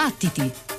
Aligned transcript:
Battiti! 0.00 0.69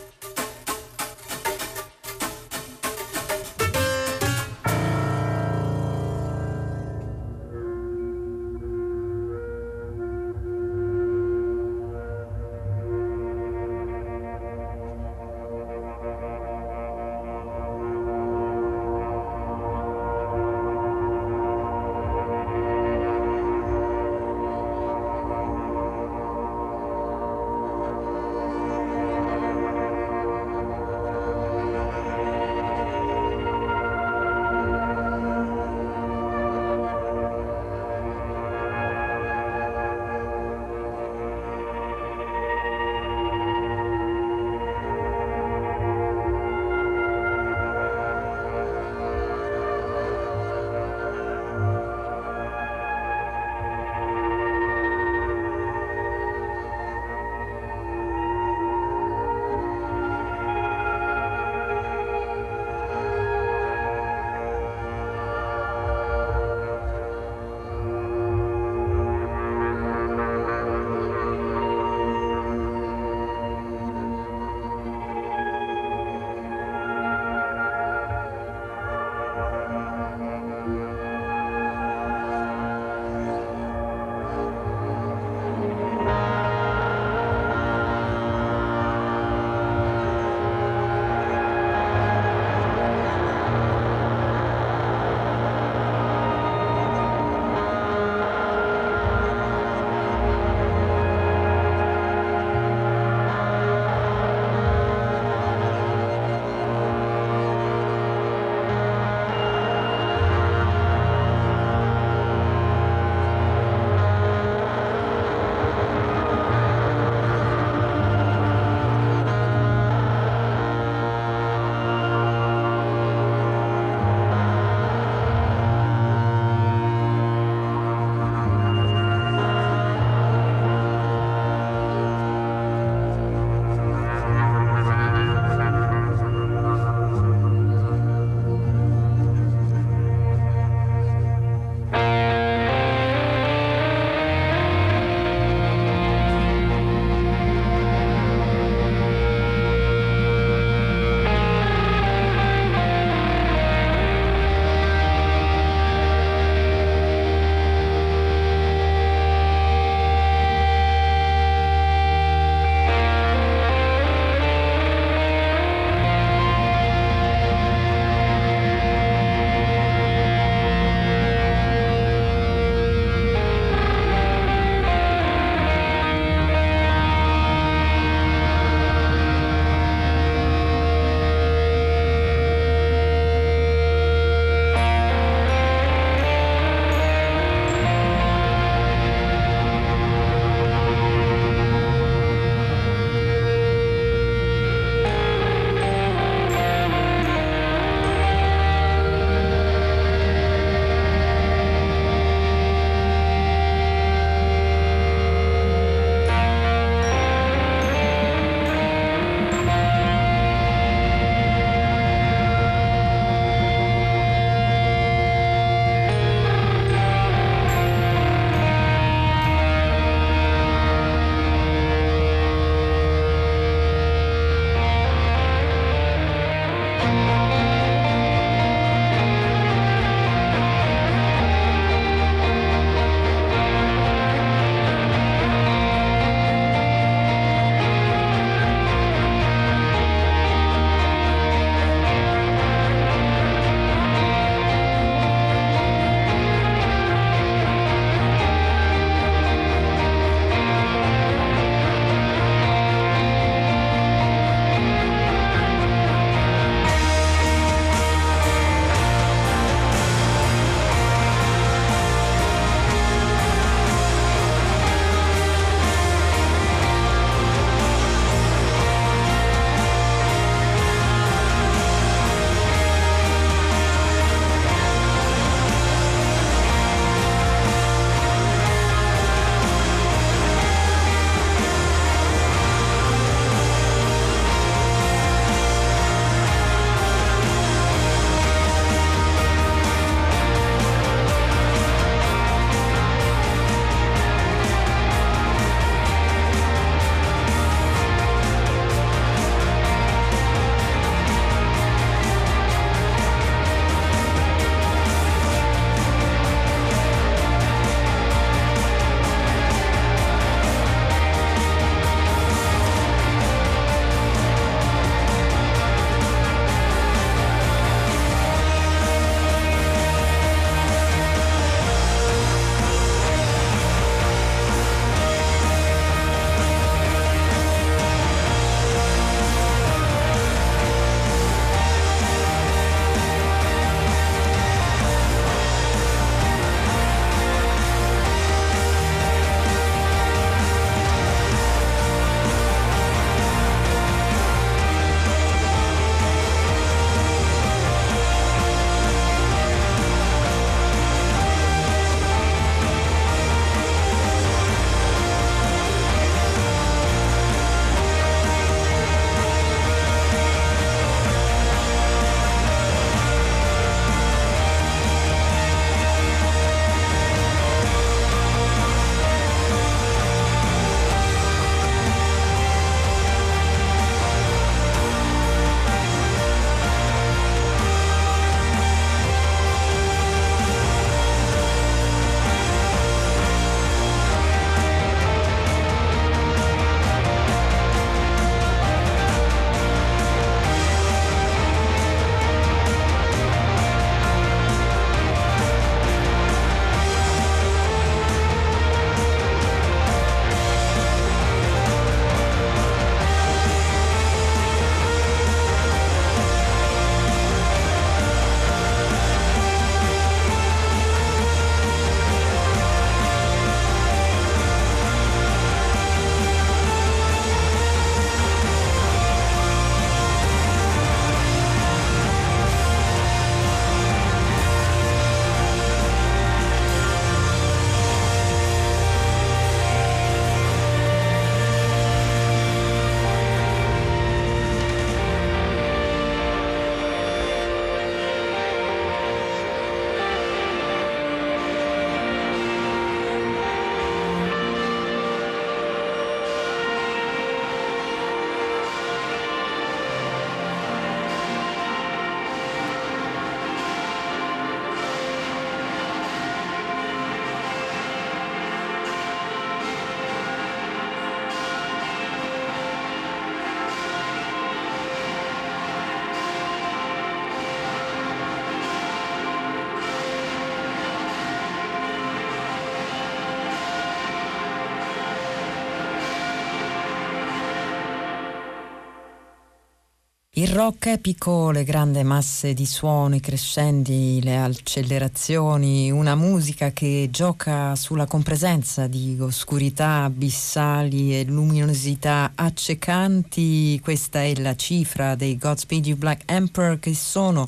Il 480.62 480.68
rock 480.68 481.08
epico, 481.08 481.72
le 481.72 481.84
grandi 481.84 482.22
masse 482.22 482.76
di 482.76 482.86
suoni 482.86 483.40
crescendi, 483.40 484.40
le 484.44 484.58
accelerazioni, 484.58 486.12
una 486.12 486.36
musica 486.36 486.92
che 486.92 487.30
gioca 487.32 487.96
sulla 487.96 488.28
compresenza 488.28 489.08
di 489.08 489.36
oscurità 489.40 490.22
abissali 490.22 491.34
e 491.36 491.46
luminosità 491.46 492.52
accecanti, 492.54 494.00
questa 494.04 494.44
è 494.44 494.54
la 494.58 494.76
cifra 494.76 495.34
dei 495.34 495.58
Godspeed 495.58 496.06
You 496.06 496.18
Black 496.20 496.44
Emperor 496.46 497.00
che 497.00 497.16
sono 497.16 497.68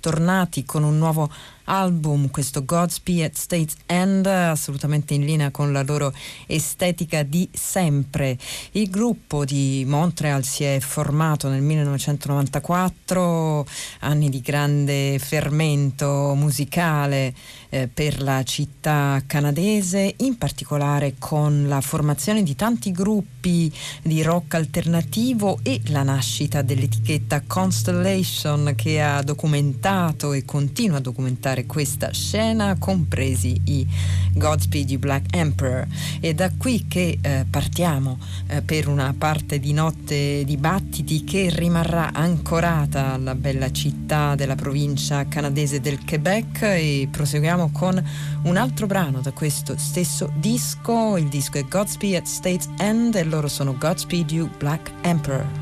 tornati 0.00 0.64
con 0.64 0.82
un 0.82 0.98
nuovo 0.98 1.30
album, 1.66 2.28
questo 2.28 2.64
Godspeed 2.64 3.22
at 3.22 3.34
State's 3.36 3.76
End, 3.86 4.26
assolutamente 4.26 5.14
in 5.14 5.24
linea 5.24 5.52
con 5.52 5.72
la 5.72 5.84
loro 5.84 6.12
estetica 6.48 7.22
di 7.22 7.48
sempre. 7.52 8.36
Il 8.72 8.90
gruppo 8.90 9.44
di 9.44 9.84
Montreal 9.86 10.44
si 10.44 10.64
è 10.64 10.80
formato 10.80 11.48
nel 11.48 11.62
1994, 12.40 13.66
anni 14.00 14.28
di 14.30 14.40
grande 14.40 15.18
fermento 15.18 16.34
musicale 16.34 17.34
eh, 17.68 17.88
per 17.88 18.22
la 18.22 18.42
città 18.42 19.22
canadese, 19.26 20.14
in 20.18 20.36
particolare 20.36 21.14
con 21.18 21.66
la 21.68 21.80
formazione 21.80 22.42
di 22.42 22.54
tanti 22.54 22.92
gruppi 22.92 23.72
di 24.02 24.22
rock 24.22 24.54
alternativo 24.54 25.58
e 25.62 25.80
la 25.86 26.02
nascita 26.02 26.62
dell'etichetta 26.62 27.42
Constellation 27.46 28.74
che 28.76 29.00
ha 29.00 29.22
documentato 29.22 30.32
e 30.32 30.44
continua 30.44 30.98
a 30.98 31.00
documentare 31.00 31.64
questa 31.66 32.12
scena, 32.12 32.76
compresi 32.78 33.60
i 33.64 33.86
Godspeed 34.34 34.90
You 34.90 35.00
Black 35.00 35.34
Emperor. 35.34 35.86
È 36.20 36.32
da 36.34 36.50
qui 36.56 36.86
che 36.88 37.18
eh, 37.20 37.46
partiamo 37.48 38.18
eh, 38.48 38.62
per 38.62 38.88
una 38.88 39.14
parte 39.16 39.58
di 39.58 39.72
notte 39.72 40.42
di 40.44 40.56
battiti 40.56 41.24
che 41.24 41.50
rimarrà 41.50 42.12
ancorata 42.22 43.12
alla 43.12 43.34
bella 43.34 43.70
città 43.70 44.34
della 44.34 44.54
provincia 44.54 45.26
canadese 45.26 45.80
del 45.80 46.04
Quebec 46.04 46.62
e 46.62 47.08
proseguiamo 47.10 47.70
con 47.72 48.02
un 48.44 48.56
altro 48.56 48.86
brano 48.86 49.20
da 49.20 49.32
questo 49.32 49.76
stesso 49.76 50.32
disco. 50.36 51.16
Il 51.16 51.28
disco 51.28 51.58
è 51.58 51.64
Godspeed 51.64 52.14
at 52.14 52.26
State's 52.26 52.68
End 52.78 53.14
e 53.14 53.24
loro 53.24 53.48
sono 53.48 53.76
Godspeed 53.76 54.30
You 54.30 54.50
Black 54.56 54.92
Emperor. 55.02 55.61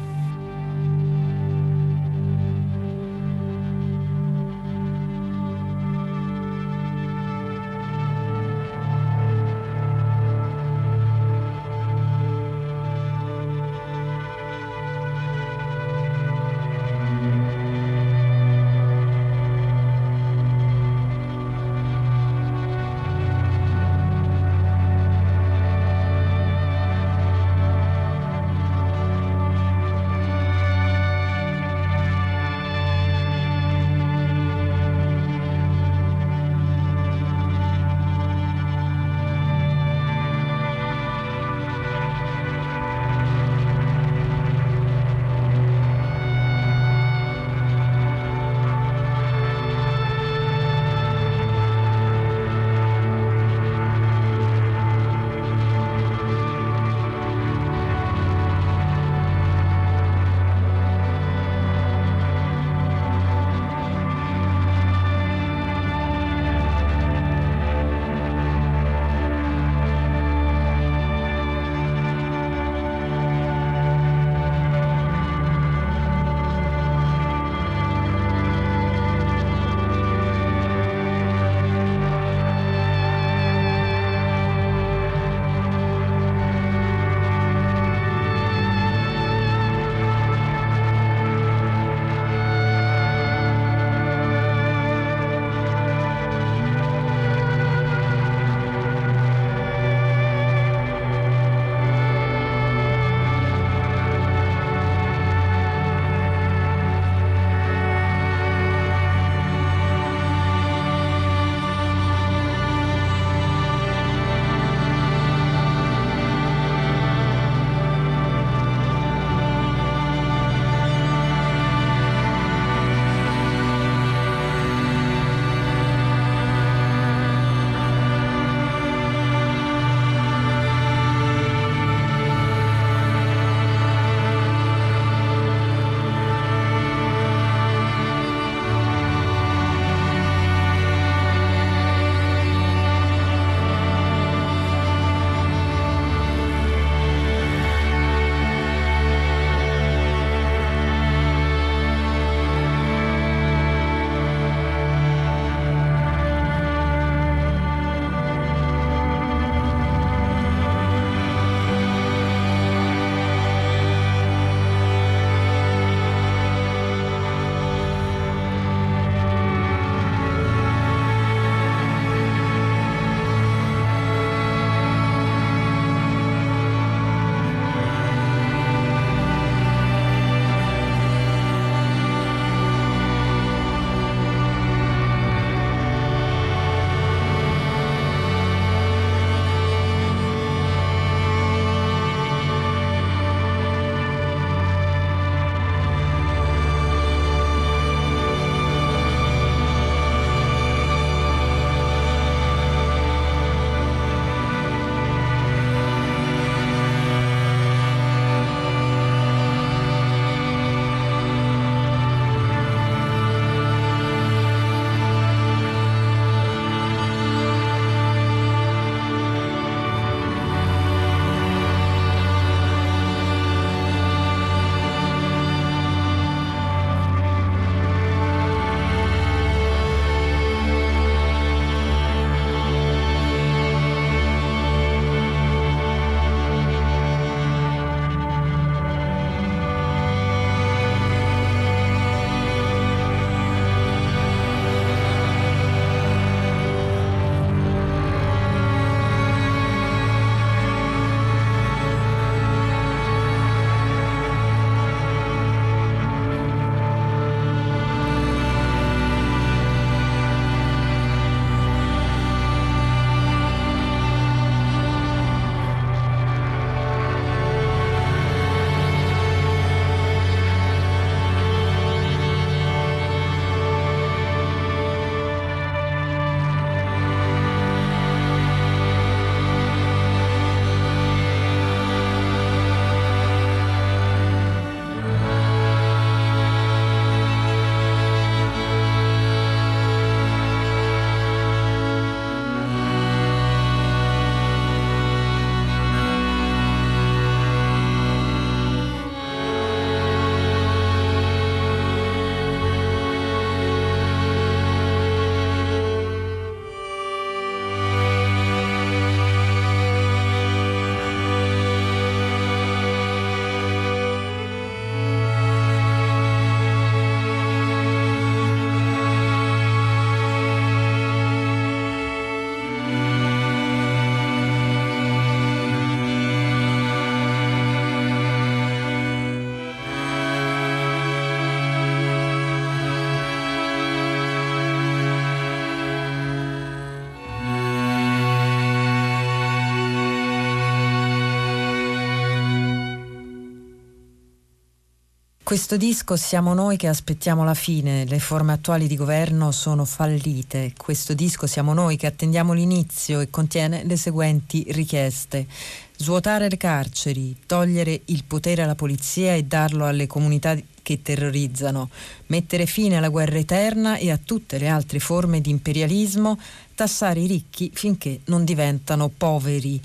Questo 345.50 345.76
disco 345.76 346.14
siamo 346.14 346.54
noi 346.54 346.76
che 346.76 346.86
aspettiamo 346.86 347.42
la 347.42 347.54
fine, 347.54 348.04
le 348.04 348.20
forme 348.20 348.52
attuali 348.52 348.86
di 348.86 348.94
governo 348.94 349.50
sono 349.50 349.84
fallite, 349.84 350.74
questo 350.76 351.12
disco 351.12 351.48
siamo 351.48 351.72
noi 351.72 351.96
che 351.96 352.06
attendiamo 352.06 352.52
l'inizio 352.52 353.18
e 353.18 353.30
contiene 353.30 353.82
le 353.82 353.96
seguenti 353.96 354.64
richieste. 354.68 355.48
Svuotare 355.96 356.48
le 356.48 356.56
carceri, 356.56 357.36
togliere 357.46 358.02
il 358.04 358.22
potere 358.22 358.62
alla 358.62 358.76
polizia 358.76 359.34
e 359.34 359.42
darlo 359.42 359.86
alle 359.86 360.06
comunità 360.06 360.56
che 360.82 361.02
terrorizzano, 361.02 361.90
mettere 362.26 362.64
fine 362.66 362.98
alla 362.98 363.08
guerra 363.08 363.38
eterna 363.38 363.96
e 363.96 364.12
a 364.12 364.20
tutte 364.24 364.56
le 364.56 364.68
altre 364.68 365.00
forme 365.00 365.40
di 365.40 365.50
imperialismo, 365.50 366.38
tassare 366.76 367.18
i 367.18 367.26
ricchi 367.26 367.72
finché 367.74 368.20
non 368.26 368.44
diventano 368.44 369.08
poveri. 369.08 369.82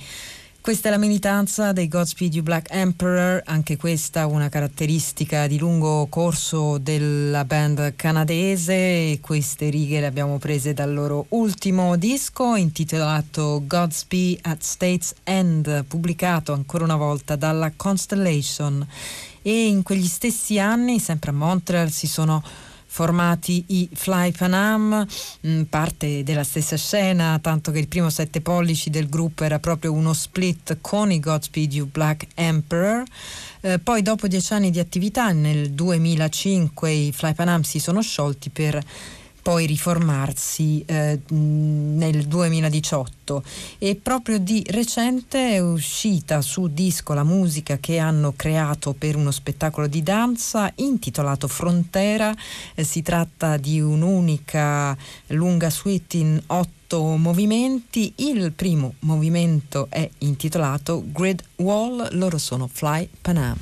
Questa 0.66 0.88
è 0.88 0.92
la 0.92 0.98
militanza 0.98 1.74
dei 1.74 1.88
Godspeed 1.88 2.34
You 2.34 2.44
Black 2.44 2.72
Emperor, 2.72 3.40
anche 3.46 3.78
questa 3.78 4.26
una 4.26 4.50
caratteristica 4.50 5.46
di 5.46 5.60
lungo 5.60 6.08
corso 6.08 6.80
della 6.80 7.46
band 7.46 7.94
canadese. 7.96 9.20
Queste 9.22 9.70
righe 9.70 10.00
le 10.00 10.08
abbiamo 10.08 10.40
prese 10.40 10.74
dal 10.74 10.92
loro 10.92 11.28
ultimo 11.30 11.98
disco 11.98 12.56
intitolato 12.56 13.62
Godspeed 13.64 14.40
at 14.42 14.64
States 14.64 15.14
End, 15.24 15.84
pubblicato 15.84 16.52
ancora 16.52 16.84
una 16.84 16.96
volta 16.96 17.36
dalla 17.36 17.72
Constellation. 17.76 18.88
E 19.44 19.68
in 19.68 19.84
quegli 19.84 20.08
stessi 20.08 20.58
anni, 20.58 20.98
sempre 20.98 21.30
a 21.30 21.34
Montreal, 21.34 21.92
si 21.92 22.08
sono 22.08 22.44
formati 22.96 23.62
i 23.68 23.90
Fly 23.92 24.32
Panam, 24.32 25.06
mm, 25.46 25.64
parte 25.64 26.24
della 26.24 26.46
stessa 26.46 26.78
scena, 26.78 27.38
tanto 27.42 27.72
che 27.72 27.80
il 27.80 27.90
primo 27.90 28.10
sette 28.10 28.40
pollici 28.40 28.90
del 28.90 29.10
gruppo 29.10 29.44
era 29.44 29.60
proprio 29.60 29.92
uno 29.92 30.14
split 30.14 30.78
con 30.80 31.12
i 31.12 31.20
Godspeed 31.20 31.74
You 31.74 31.90
Black 31.92 32.28
Emperor. 32.36 33.04
Eh, 33.60 33.80
poi 33.80 34.02
dopo 34.02 34.30
dieci 34.30 34.54
anni 34.54 34.72
di 34.72 34.80
attività 34.80 35.34
nel 35.34 35.72
2005 35.72 36.90
i 36.90 37.12
Fly 37.12 37.34
Panam 37.34 37.64
si 37.64 37.80
sono 37.80 38.00
sciolti 38.00 38.50
per 38.50 38.82
poi 39.46 39.68
riformarsi 39.68 40.84
eh, 40.88 41.20
nel 41.28 42.25
2018 42.25 43.44
e 43.78 43.96
proprio 43.96 44.40
di 44.40 44.66
recente 44.72 45.52
è 45.52 45.60
uscita 45.60 46.42
su 46.42 46.68
disco 46.68 47.14
la 47.14 47.24
musica 47.24 47.78
che 47.78 48.00
hanno 48.00 48.34
creato 48.36 48.94
per 48.94 49.16
uno 49.16 49.30
spettacolo 49.30 49.86
di 49.86 50.02
danza 50.02 50.72
intitolato 50.78 51.48
Frontera, 51.48 52.34
eh, 52.74 52.84
si 52.84 53.04
tratta 53.04 53.58
di 53.58 53.80
un'unica 53.80 54.98
lunga 55.28 55.70
suite 55.70 56.18
in 56.18 56.42
otto 56.48 57.16
movimenti, 57.16 58.14
il 58.16 58.52
primo 58.52 58.96
movimento 59.02 59.86
è 59.92 60.10
intitolato 60.20 61.04
Grid 61.06 61.44
Wall, 61.58 62.08
loro 62.18 62.40
sono 62.40 62.68
Fly 62.68 63.08
Panam. 63.22 63.58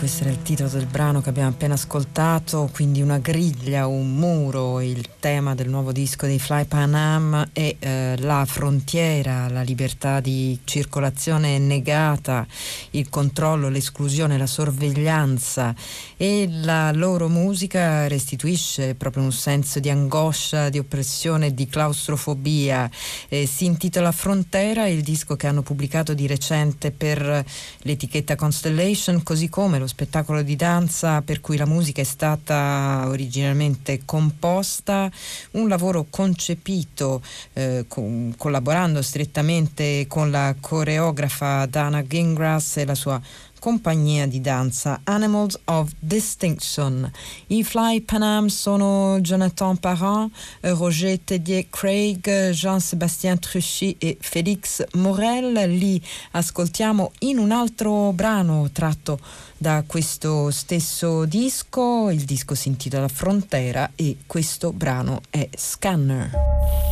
Questo 0.00 0.22
era 0.22 0.32
il 0.32 0.40
titolo 0.40 0.70
del 0.70 0.86
brano 0.86 1.20
che 1.20 1.28
abbiamo 1.28 1.50
appena 1.50 1.74
ascoltato, 1.74 2.70
quindi 2.72 3.02
una 3.02 3.18
griglia, 3.18 3.86
un 3.86 4.14
muro, 4.14 4.80
il 4.80 5.06
tema 5.20 5.54
del 5.54 5.68
nuovo 5.68 5.92
disco 5.92 6.24
dei 6.24 6.38
Fly 6.38 6.64
Pan 6.64 6.94
Am 6.94 7.50
e 7.52 7.76
eh, 7.78 8.14
la 8.18 8.46
frontiera, 8.46 9.46
la 9.50 9.60
libertà 9.60 10.20
di 10.20 10.58
circolazione 10.64 11.58
negata, 11.58 12.46
il 12.92 13.10
controllo, 13.10 13.68
l'esclusione, 13.68 14.38
la 14.38 14.46
sorveglianza 14.46 15.74
e 16.16 16.48
la 16.50 16.92
loro 16.92 17.28
musica 17.28 18.08
restituisce 18.08 18.94
proprio 18.94 19.22
un 19.22 19.32
senso 19.32 19.80
di 19.80 19.90
angoscia, 19.90 20.70
di 20.70 20.78
oppressione, 20.78 21.52
di 21.52 21.66
claustrofobia. 21.66 22.90
Eh, 23.28 23.46
si 23.46 23.66
intitola 23.66 24.12
Frontera, 24.12 24.86
il 24.86 25.02
disco 25.02 25.36
che 25.36 25.46
hanno 25.46 25.60
pubblicato 25.60 26.14
di 26.14 26.26
recente 26.26 26.90
per 26.90 27.44
l'etichetta 27.82 28.34
Constellation 28.34 29.22
così 29.22 29.50
come 29.50 29.78
lo 29.78 29.88
spettacolo 29.90 30.42
di 30.42 30.54
danza 30.54 31.20
per 31.20 31.40
cui 31.40 31.56
la 31.56 31.66
musica 31.66 32.00
è 32.00 32.04
stata 32.04 33.04
originalmente 33.08 34.02
composta, 34.04 35.10
un 35.52 35.68
lavoro 35.68 36.06
concepito 36.08 37.20
eh, 37.54 37.84
con, 37.88 38.32
collaborando 38.36 39.02
strettamente 39.02 40.06
con 40.06 40.30
la 40.30 40.54
coreografa 40.58 41.66
Dana 41.66 42.04
Gingras 42.06 42.76
e 42.76 42.84
la 42.84 42.94
sua 42.94 43.20
compagnia 43.60 44.26
di 44.26 44.40
danza 44.40 45.02
Animals 45.04 45.56
of 45.66 45.92
Distinction. 46.00 47.08
I 47.48 47.62
Fly 47.62 48.00
Panam 48.00 48.48
sono 48.48 49.20
Jonathan 49.20 49.76
Parent, 49.76 50.32
Roger 50.62 51.20
Tedier 51.20 51.68
Craig, 51.70 52.50
Jean-Sébastien 52.50 53.38
Truchy 53.38 53.94
e 53.98 54.16
Félix 54.20 54.82
Morel. 54.94 55.52
Li 55.70 56.02
ascoltiamo 56.32 57.12
in 57.20 57.38
un 57.38 57.52
altro 57.52 58.12
brano 58.12 58.70
tratto 58.72 59.20
da 59.56 59.84
questo 59.86 60.50
stesso 60.50 61.24
disco. 61.26 62.10
Il 62.10 62.24
disco 62.24 62.56
si 62.56 62.68
intitola 62.68 63.06
Frontera 63.06 63.92
e 63.94 64.16
questo 64.26 64.72
brano 64.72 65.20
è 65.30 65.48
Scanner. 65.54 66.89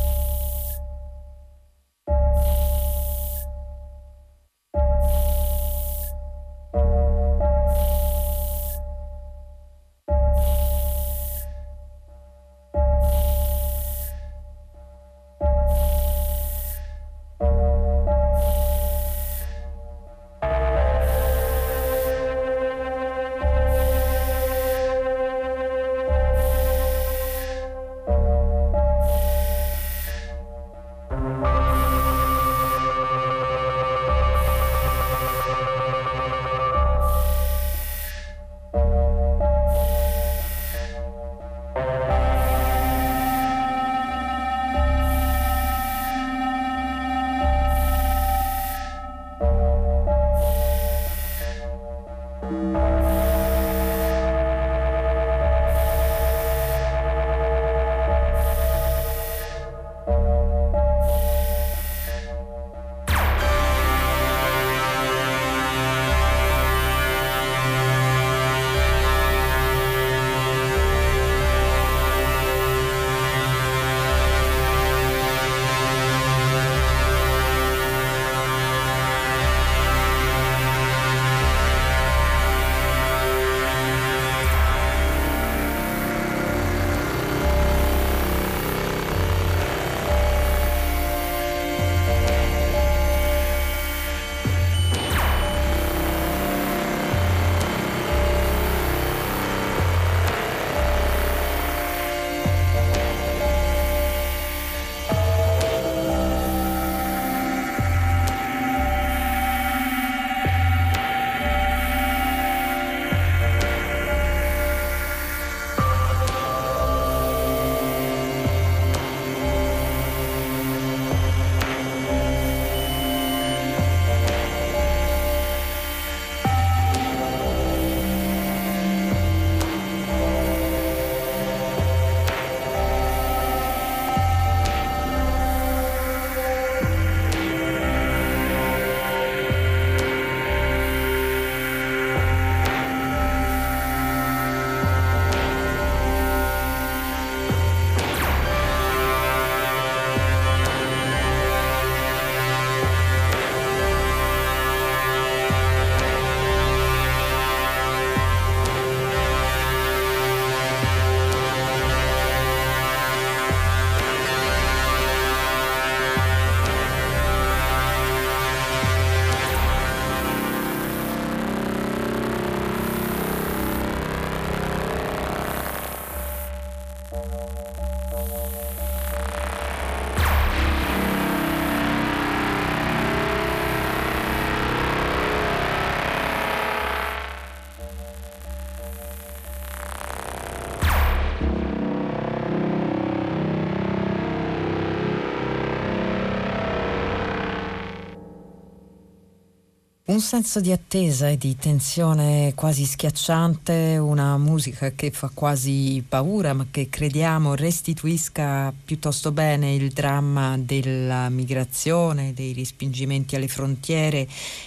Un 200.18 200.24
senso 200.24 200.58
di 200.58 200.72
attesa 200.72 201.28
e 201.28 201.38
di 201.38 201.54
tensione 201.54 202.52
quasi 202.56 202.84
schiacciante, 202.86 203.98
una 203.98 204.36
musica 204.36 204.90
che 204.90 205.12
fa 205.12 205.30
quasi 205.32 206.04
paura 206.06 206.54
ma 206.54 206.66
che 206.72 206.88
crediamo 206.90 207.54
restituisca 207.54 208.74
piuttosto 208.84 209.30
bene 209.30 209.76
il 209.76 209.92
dramma 209.92 210.58
della 210.58 211.28
migrazione, 211.28 212.34
dei 212.34 212.52
respingimenti 212.52 213.36
alle 213.36 213.46
frontiere, 213.46 214.26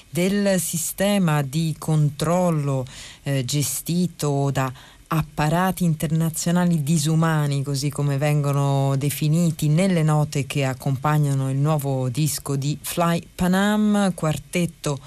del 0.09 0.57
sistema 0.57 1.41
di 1.41 1.75
controllo 1.77 2.85
eh, 3.23 3.43
gestito 3.43 4.51
da 4.53 4.71
apparati 5.07 5.83
internazionali 5.83 6.81
disumani, 6.81 7.61
così 7.61 7.89
come 7.89 8.17
vengono 8.17 8.95
definiti 8.95 9.67
nelle 9.67 10.01
note 10.01 10.45
che 10.45 10.63
accompagnano 10.63 11.51
il 11.51 11.57
nuovo 11.57 12.07
disco 12.07 12.55
di 12.55 12.79
Fly 12.81 13.27
Panam, 13.35 14.13
quartetto 14.13 14.97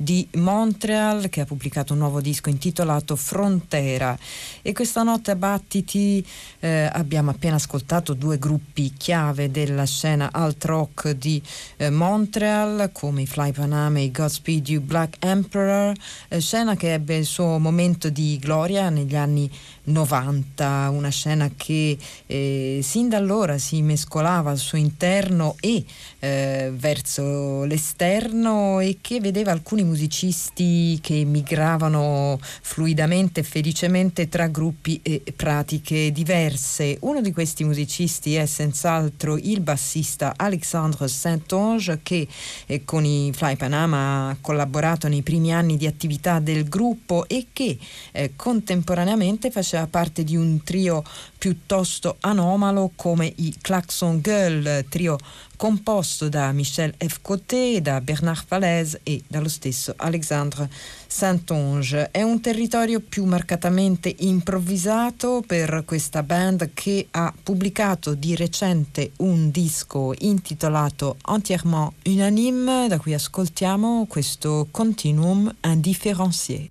di 0.00 0.28
Montreal 0.34 1.28
che 1.28 1.40
ha 1.40 1.44
pubblicato 1.44 1.92
un 1.92 1.98
nuovo 1.98 2.20
disco 2.20 2.50
intitolato 2.50 3.16
Frontera. 3.16 4.16
E 4.62 4.72
questa 4.72 5.02
notte 5.02 5.32
a 5.32 5.34
Battiti 5.34 6.24
eh, 6.60 6.88
abbiamo 6.92 7.30
appena 7.30 7.56
ascoltato 7.56 8.14
due 8.14 8.38
gruppi 8.38 8.92
chiave 8.96 9.50
della 9.50 9.84
scena 9.86 10.30
alt 10.30 10.64
rock 10.66 11.10
di 11.10 11.42
eh, 11.78 11.90
Montreal 11.90 12.90
come 12.92 13.22
i 13.22 13.26
Fly 13.26 13.50
Panama 13.50 13.98
e 13.98 14.04
i 14.04 14.12
Godspeed 14.12 14.68
You 14.68 14.82
Black 14.82 15.16
Emperor, 15.18 15.92
eh, 16.28 16.40
scena 16.40 16.76
che 16.76 16.92
ebbe 16.92 17.16
il 17.16 17.26
suo 17.26 17.58
momento 17.58 18.08
di 18.08 18.38
gloria 18.40 18.90
negli 18.90 19.16
anni 19.16 19.50
90, 19.88 20.90
una 20.90 21.08
scena 21.08 21.50
che 21.56 21.98
eh, 22.26 22.80
sin 22.82 23.08
da 23.08 23.16
allora 23.16 23.58
si 23.58 23.82
mescolava 23.82 24.50
al 24.50 24.58
suo 24.58 24.78
interno 24.78 25.56
e 25.60 25.84
eh, 26.20 26.70
verso 26.74 27.64
l'esterno 27.64 28.80
e 28.80 28.98
che 29.00 29.20
vedeva 29.20 29.50
alcuni 29.52 29.82
musicisti 29.88 30.98
che 31.00 31.24
migravano 31.24 32.38
fluidamente 32.40 33.40
e 33.40 33.42
felicemente 33.42 34.28
tra 34.28 34.46
gruppi 34.46 35.00
e 35.02 35.22
pratiche 35.34 36.12
diverse. 36.12 36.98
Uno 37.00 37.20
di 37.20 37.32
questi 37.32 37.64
musicisti 37.64 38.34
è 38.34 38.46
senz'altro 38.46 39.36
il 39.36 39.60
bassista 39.60 40.34
Alexandre 40.36 41.08
Saint-Onge 41.08 42.00
che 42.02 42.28
eh, 42.66 42.84
con 42.84 43.04
i 43.04 43.32
Fly 43.34 43.56
Panama 43.56 44.28
ha 44.28 44.36
collaborato 44.40 45.08
nei 45.08 45.22
primi 45.22 45.52
anni 45.52 45.76
di 45.76 45.86
attività 45.86 46.38
del 46.38 46.68
gruppo 46.68 47.26
e 47.26 47.46
che 47.52 47.78
eh, 48.12 48.32
contemporaneamente 48.36 49.50
faceva 49.50 49.86
parte 49.86 50.22
di 50.24 50.36
un 50.36 50.62
trio 50.62 51.02
piuttosto 51.38 52.16
anomalo 52.20 52.92
come 52.94 53.32
i 53.36 53.54
Klaxon 53.60 54.20
Girl, 54.20 54.84
trio 54.88 55.18
composto 55.58 56.28
da 56.28 56.52
Michel 56.52 56.94
F. 56.96 57.18
Coté, 57.20 57.82
da 57.82 58.00
Bernard 58.00 58.44
Falaise 58.46 59.00
e 59.02 59.22
dallo 59.26 59.48
stesso 59.48 59.92
Alexandre 59.96 60.70
Saint-Onge. 61.06 62.10
È 62.12 62.22
un 62.22 62.40
territorio 62.40 63.00
più 63.00 63.24
marcatamente 63.24 64.14
improvvisato 64.20 65.42
per 65.44 65.82
questa 65.84 66.22
band 66.22 66.70
che 66.72 67.08
ha 67.10 67.34
pubblicato 67.42 68.14
di 68.14 68.36
recente 68.36 69.10
un 69.16 69.50
disco 69.50 70.14
intitolato 70.18 71.16
Entièrement 71.26 71.92
Unanime, 72.06 72.86
da 72.88 72.98
cui 72.98 73.12
ascoltiamo 73.12 74.06
questo 74.08 74.68
Continuum 74.70 75.52
Indifferencié. 75.64 76.68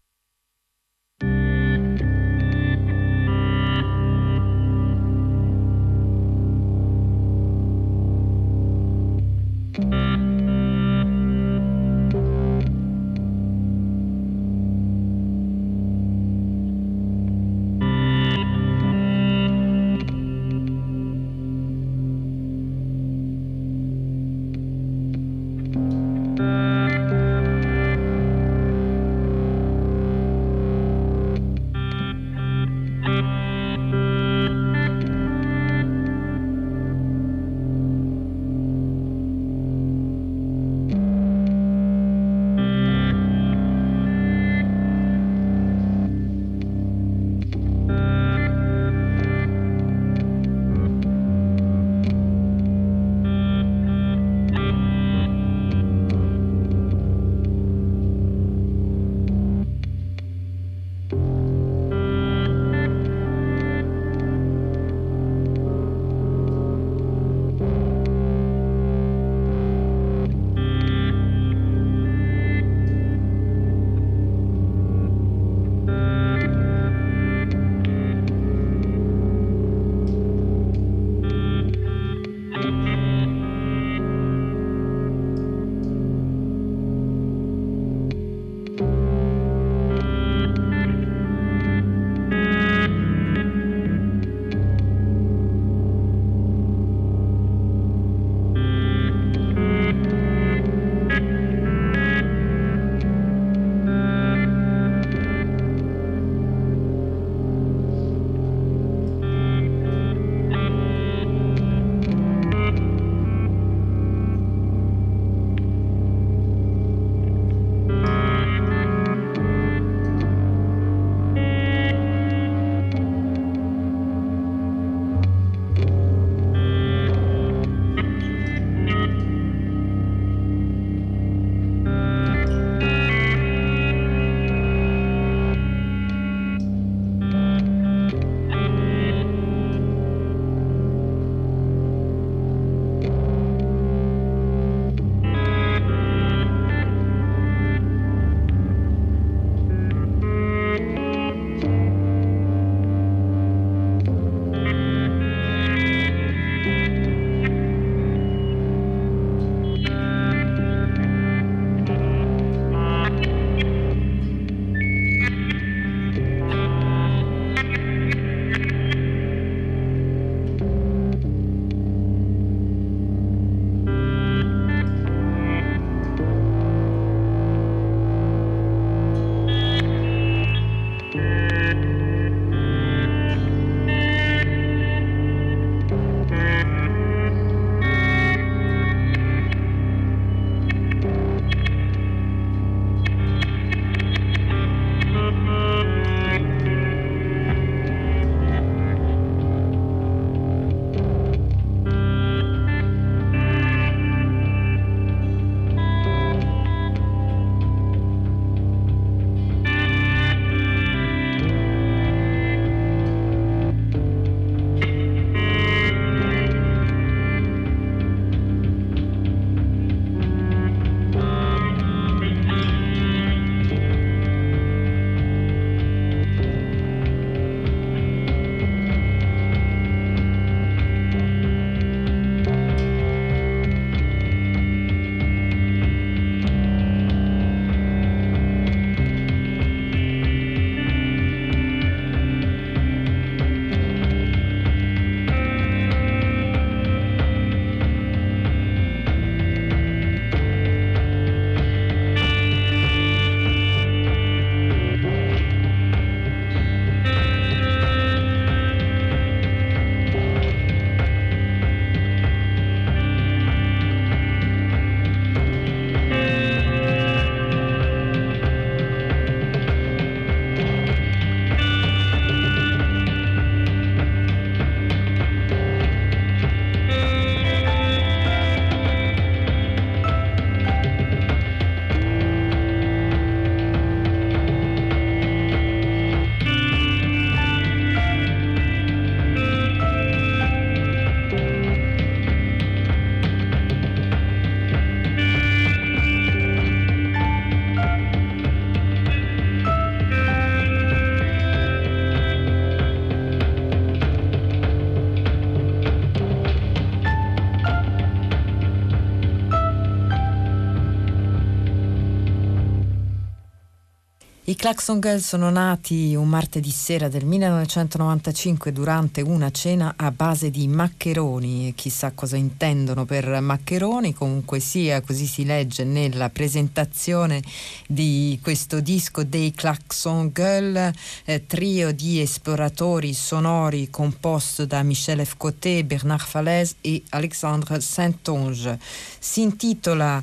Claxon 314.58 315.00
Girls 315.00 315.24
sono 315.24 315.52
nati 315.52 316.16
un 316.16 316.28
martedì 316.28 316.72
sera 316.72 317.10
del 317.10 317.26
1995 317.26 318.72
durante 318.72 319.22
una 319.22 319.52
cena 319.52 319.94
a 319.96 320.10
base 320.10 320.50
di 320.50 320.68
maccheroni 320.68 321.74
chissà 321.76 322.12
cosa 322.14 322.38
intendono 322.38 323.06
per 323.06 323.40
maccheroni, 323.40 324.16
comunque 324.16 324.60
sia, 324.60 325.02
così 325.02 325.28
si 325.28 325.46
legge 325.46 325.84
nella 325.84 326.32
presentazione 326.32 327.44
di 327.88 328.40
questo 328.42 328.80
disco 328.80 329.24
dei 329.24 329.52
Claxon 329.52 330.32
Girls, 330.34 330.92
eh, 331.26 331.46
trio 331.46 331.92
di 331.92 332.20
esploratori 332.20 333.14
sonori 333.14 333.92
composto 333.92 334.66
da 334.66 334.82
Michel 334.82 335.24
Fcoté, 335.24 335.86
Bernard 335.86 336.26
Falaise 336.26 336.78
e 336.82 337.04
Alexandre 337.10 337.80
Saint-Onge. 337.80 338.80
Si 339.20 339.42
intitola 339.44 340.20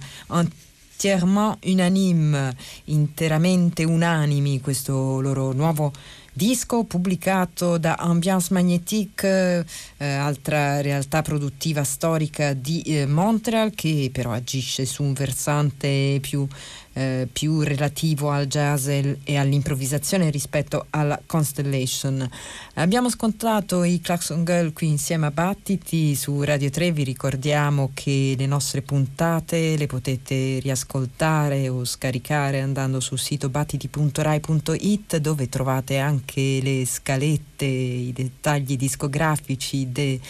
entièrement 1.04 1.58
unanime, 1.66 2.56
interamente 2.84 3.84
unanimi, 3.84 4.62
questo 4.62 5.20
loro 5.20 5.52
nuovo 5.52 5.92
disco 6.32 6.84
pubblicato 6.84 7.76
da 7.76 7.96
Ambiance 7.96 8.52
Magnétique, 8.54 9.66
eh, 9.98 10.06
altra 10.06 10.80
realtà 10.80 11.20
produttiva 11.20 11.84
storica 11.84 12.54
di 12.54 12.80
eh, 12.82 13.06
Montreal 13.06 13.72
che 13.74 14.08
però 14.10 14.32
agisce 14.32 14.86
su 14.86 15.02
un 15.02 15.12
versante 15.12 16.18
più 16.22 16.48
eh, 16.94 17.28
più 17.30 17.60
relativo 17.60 18.30
al 18.30 18.46
jazz 18.46 18.86
e 18.88 19.36
all'improvvisazione 19.36 20.30
rispetto 20.30 20.86
alla 20.90 21.20
Constellation. 21.26 22.28
Abbiamo 22.74 23.10
scontrato 23.10 23.84
i 23.84 24.00
Claxon 24.00 24.44
Girl 24.44 24.72
qui 24.72 24.88
insieme 24.88 25.26
a 25.26 25.30
Battiti 25.30 26.14
su 26.14 26.42
Radio 26.42 26.70
3, 26.70 26.92
vi 26.92 27.04
ricordiamo 27.04 27.90
che 27.92 28.34
le 28.38 28.46
nostre 28.46 28.82
puntate 28.82 29.76
le 29.76 29.86
potete 29.86 30.60
riascoltare 30.60 31.68
o 31.68 31.84
scaricare 31.84 32.60
andando 32.60 33.00
sul 33.00 33.18
sito 33.18 33.48
battiti.rai.it 33.48 35.16
dove 35.18 35.48
trovate 35.48 35.98
anche 35.98 36.60
le 36.62 36.86
scalette, 36.86 37.64
i 37.64 38.12
dettagli 38.14 38.76
discografici 38.76 39.90
de, 39.90 40.20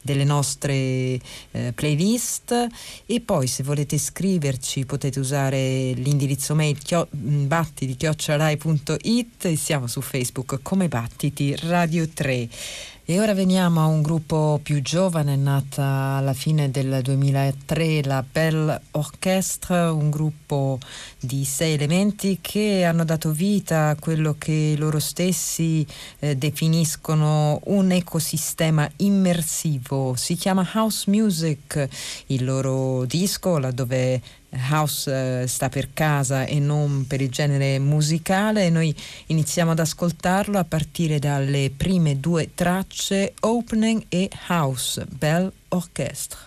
delle 0.00 0.24
nostre 0.24 0.72
eh, 0.74 1.72
playlist 1.74 2.66
e 3.06 3.20
poi 3.20 3.46
se 3.46 3.62
volete 3.62 3.98
scriverci 3.98 4.86
potete 4.86 5.20
usare 5.20 5.92
l'indirizzo 5.92 6.13
l'indirizzo 6.14 6.54
mail 6.54 6.78
chio, 6.78 7.08
mm, 7.14 7.46
battiti.it 7.46 9.44
e 9.46 9.56
siamo 9.56 9.88
su 9.88 10.00
Facebook 10.00 10.60
come 10.62 10.86
Battiti 10.86 11.56
Radio 11.56 12.08
3. 12.08 12.48
E 13.06 13.20
ora 13.20 13.34
veniamo 13.34 13.82
a 13.82 13.86
un 13.86 14.00
gruppo 14.00 14.58
più 14.62 14.80
giovane, 14.80 15.36
nata 15.36 16.16
alla 16.16 16.32
fine 16.32 16.70
del 16.70 17.00
2003, 17.02 18.02
la 18.04 18.24
Belle 18.30 18.80
Orchestre, 18.92 19.88
un 19.88 20.08
gruppo 20.08 20.78
di 21.20 21.44
sei 21.44 21.74
elementi 21.74 22.38
che 22.40 22.84
hanno 22.84 23.04
dato 23.04 23.30
vita 23.30 23.88
a 23.88 23.96
quello 23.96 24.36
che 24.38 24.74
loro 24.78 25.00
stessi 25.00 25.86
eh, 26.20 26.34
definiscono 26.36 27.60
un 27.64 27.90
ecosistema 27.90 28.90
immersivo. 28.96 30.14
Si 30.16 30.34
chiama 30.34 30.66
House 30.72 31.10
Music, 31.10 31.86
il 32.28 32.42
loro 32.42 33.04
disco, 33.04 33.58
laddove 33.58 34.22
house 34.70 35.42
eh, 35.42 35.46
sta 35.46 35.68
per 35.68 35.92
casa 35.92 36.44
e 36.44 36.58
non 36.58 37.06
per 37.06 37.20
il 37.20 37.30
genere 37.30 37.78
musicale 37.78 38.66
e 38.66 38.70
noi 38.70 38.94
iniziamo 39.26 39.72
ad 39.72 39.78
ascoltarlo 39.78 40.58
a 40.58 40.64
partire 40.64 41.18
dalle 41.18 41.70
prime 41.76 42.20
due 42.20 42.50
tracce 42.54 43.34
Opening 43.40 44.04
e 44.08 44.30
House 44.48 45.04
Bell 45.08 45.50
Orchestra. 45.68 46.38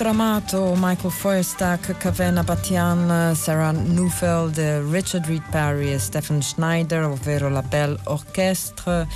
Pietro 0.00 0.18
Amato, 0.18 0.74
Michael 0.76 1.10
Feuerstack, 1.10 1.98
Kavena 1.98 2.42
Batian, 2.42 3.34
Sarah 3.34 3.70
Neufeld, 3.70 4.56
Richard 4.90 5.26
Reed 5.26 5.42
Parry 5.50 5.92
e 5.92 5.98
Stephen 5.98 6.40
Schneider, 6.40 7.04
ovvero 7.04 7.50
la 7.50 7.60
Belle 7.60 7.98
Orchestre 8.04 9.06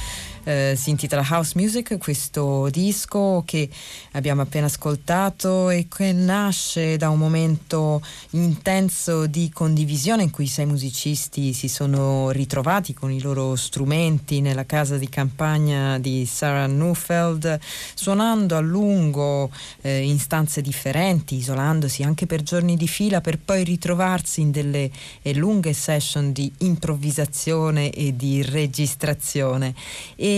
eh, 0.45 0.75
si 0.77 0.91
intitola 0.91 1.27
House 1.29 1.53
Music, 1.57 1.97
questo 1.99 2.69
disco 2.71 3.43
che 3.47 3.69
abbiamo 4.13 4.43
appena 4.43 4.67
ascoltato 4.67 5.71
e 5.71 5.87
che 5.89 6.13
nasce 6.13 6.97
da 6.97 7.09
un 7.09 7.19
momento 7.19 8.03
intenso 8.31 9.27
di 9.27 9.51
condivisione 9.53 10.25
in 10.25 10.31
cui 10.31 10.47
sei 10.47 10.67
musicisti 10.67 11.53
si 11.53 11.69
sono 11.69 12.31
ritrovati 12.31 12.93
con 12.93 13.11
i 13.11 13.21
loro 13.21 13.57
strumenti 13.57 14.41
nella 14.41 14.67
casa 14.67 14.99
di 14.99 15.09
campagna 15.09 15.99
di 15.99 16.27
Sarah 16.27 16.67
Neufeld, 16.67 17.59
suonando 17.95 18.57
a 18.57 18.61
lungo 18.61 19.51
eh, 19.81 20.03
in 20.03 20.19
stanze 20.19 20.61
differenti, 20.61 21.37
isolandosi 21.37 22.03
anche 22.03 22.27
per 22.27 22.43
giorni 22.43 22.77
di 22.77 22.89
fila 22.89 23.21
per 23.21 23.39
poi 23.39 23.65
ritrovarsi 23.65 24.43
in 24.43 24.51
delle 24.51 24.91
eh, 25.23 25.35
lunghe 25.35 25.73
session 25.73 26.33
di 26.33 26.53
improvvisazione 26.59 27.91
e 27.91 28.15
di 28.15 28.43
registrazione. 28.43 29.75
E 30.17 30.34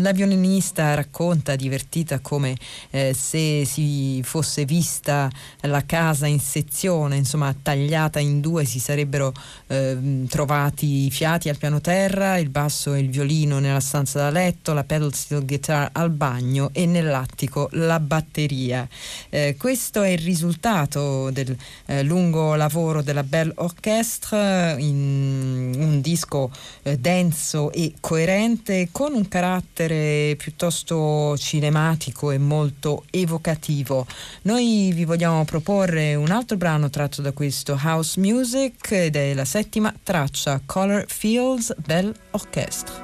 la 0.00 0.12
violinista 0.12 0.94
racconta 0.94 1.56
divertita 1.56 2.20
come 2.20 2.56
eh, 2.90 3.14
se 3.14 3.64
si 3.64 4.20
fosse 4.22 4.64
vista 4.64 5.30
la 5.62 5.84
casa 5.84 6.26
in 6.26 6.40
sezione, 6.40 7.16
insomma 7.16 7.54
tagliata 7.60 8.18
in 8.18 8.40
due, 8.40 8.64
si 8.64 8.78
sarebbero 8.78 9.32
eh, 9.72 10.26
trovati 10.28 11.06
i 11.06 11.10
fiati 11.10 11.48
al 11.48 11.56
piano 11.56 11.80
terra, 11.80 12.36
il 12.36 12.50
basso 12.50 12.92
e 12.92 13.00
il 13.00 13.08
violino 13.08 13.58
nella 13.58 13.80
stanza 13.80 14.18
da 14.18 14.30
letto, 14.30 14.74
la 14.74 14.84
pedal 14.84 15.14
steel 15.14 15.46
guitar 15.46 15.88
al 15.92 16.10
bagno 16.10 16.68
e 16.72 16.84
nell'attico 16.84 17.68
la 17.72 17.98
batteria. 17.98 18.86
Eh, 19.30 19.56
questo 19.58 20.02
è 20.02 20.08
il 20.08 20.18
risultato 20.18 21.30
del 21.30 21.56
eh, 21.86 22.02
lungo 22.02 22.54
lavoro 22.54 23.02
della 23.02 23.22
Belle 23.22 23.52
Orchestre 23.56 24.76
in 24.78 25.74
un 25.78 26.00
disco 26.02 26.50
eh, 26.82 26.98
denso 26.98 27.72
e 27.72 27.94
coerente 27.98 28.88
con 28.92 29.14
un 29.14 29.26
carattere 29.26 30.34
piuttosto 30.36 31.36
cinematico 31.38 32.30
e 32.30 32.36
molto 32.36 33.04
evocativo. 33.10 34.06
Noi 34.42 34.92
vi 34.92 35.04
vogliamo 35.06 35.44
proporre 35.44 36.14
un 36.14 36.30
altro 36.30 36.58
brano 36.58 36.90
tratto 36.90 37.22
da 37.22 37.32
questo 37.32 37.78
house 37.82 38.20
music 38.20 38.90
ed 38.90 39.16
è 39.16 39.32
la 39.32 39.44
settima 39.62 39.94
traccia 40.02 40.60
Color 40.66 41.04
Fields 41.06 41.72
Bell 41.86 42.12
Orchestra. 42.32 43.01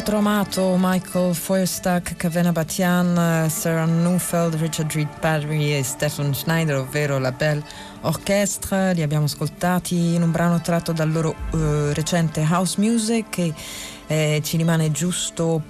Pietro 0.00 0.16
Amato, 0.16 0.76
Michael 0.78 1.34
Feuerstack, 1.34 2.16
Kavena 2.16 2.52
Batian, 2.52 3.50
Sarah 3.50 3.84
Neufeld, 3.84 4.54
Richard 4.54 4.90
Reed 4.92 5.10
Padry 5.20 5.74
e 5.74 5.82
Stephen 5.82 6.34
Schneider, 6.34 6.76
ovvero 6.76 7.18
la 7.18 7.30
Belle 7.32 7.62
Orchestra. 8.00 8.92
Li 8.92 9.02
abbiamo 9.02 9.26
ascoltati 9.26 10.14
in 10.14 10.22
un 10.22 10.30
brano 10.30 10.58
tratto 10.62 10.92
dal 10.92 11.12
loro 11.12 11.34
uh, 11.50 11.92
recente 11.92 12.40
House 12.48 12.80
Music 12.80 13.38
e 13.40 13.52
eh, 14.06 14.40
ci 14.42 14.56
rimane 14.56 14.90
giusto 14.90 15.62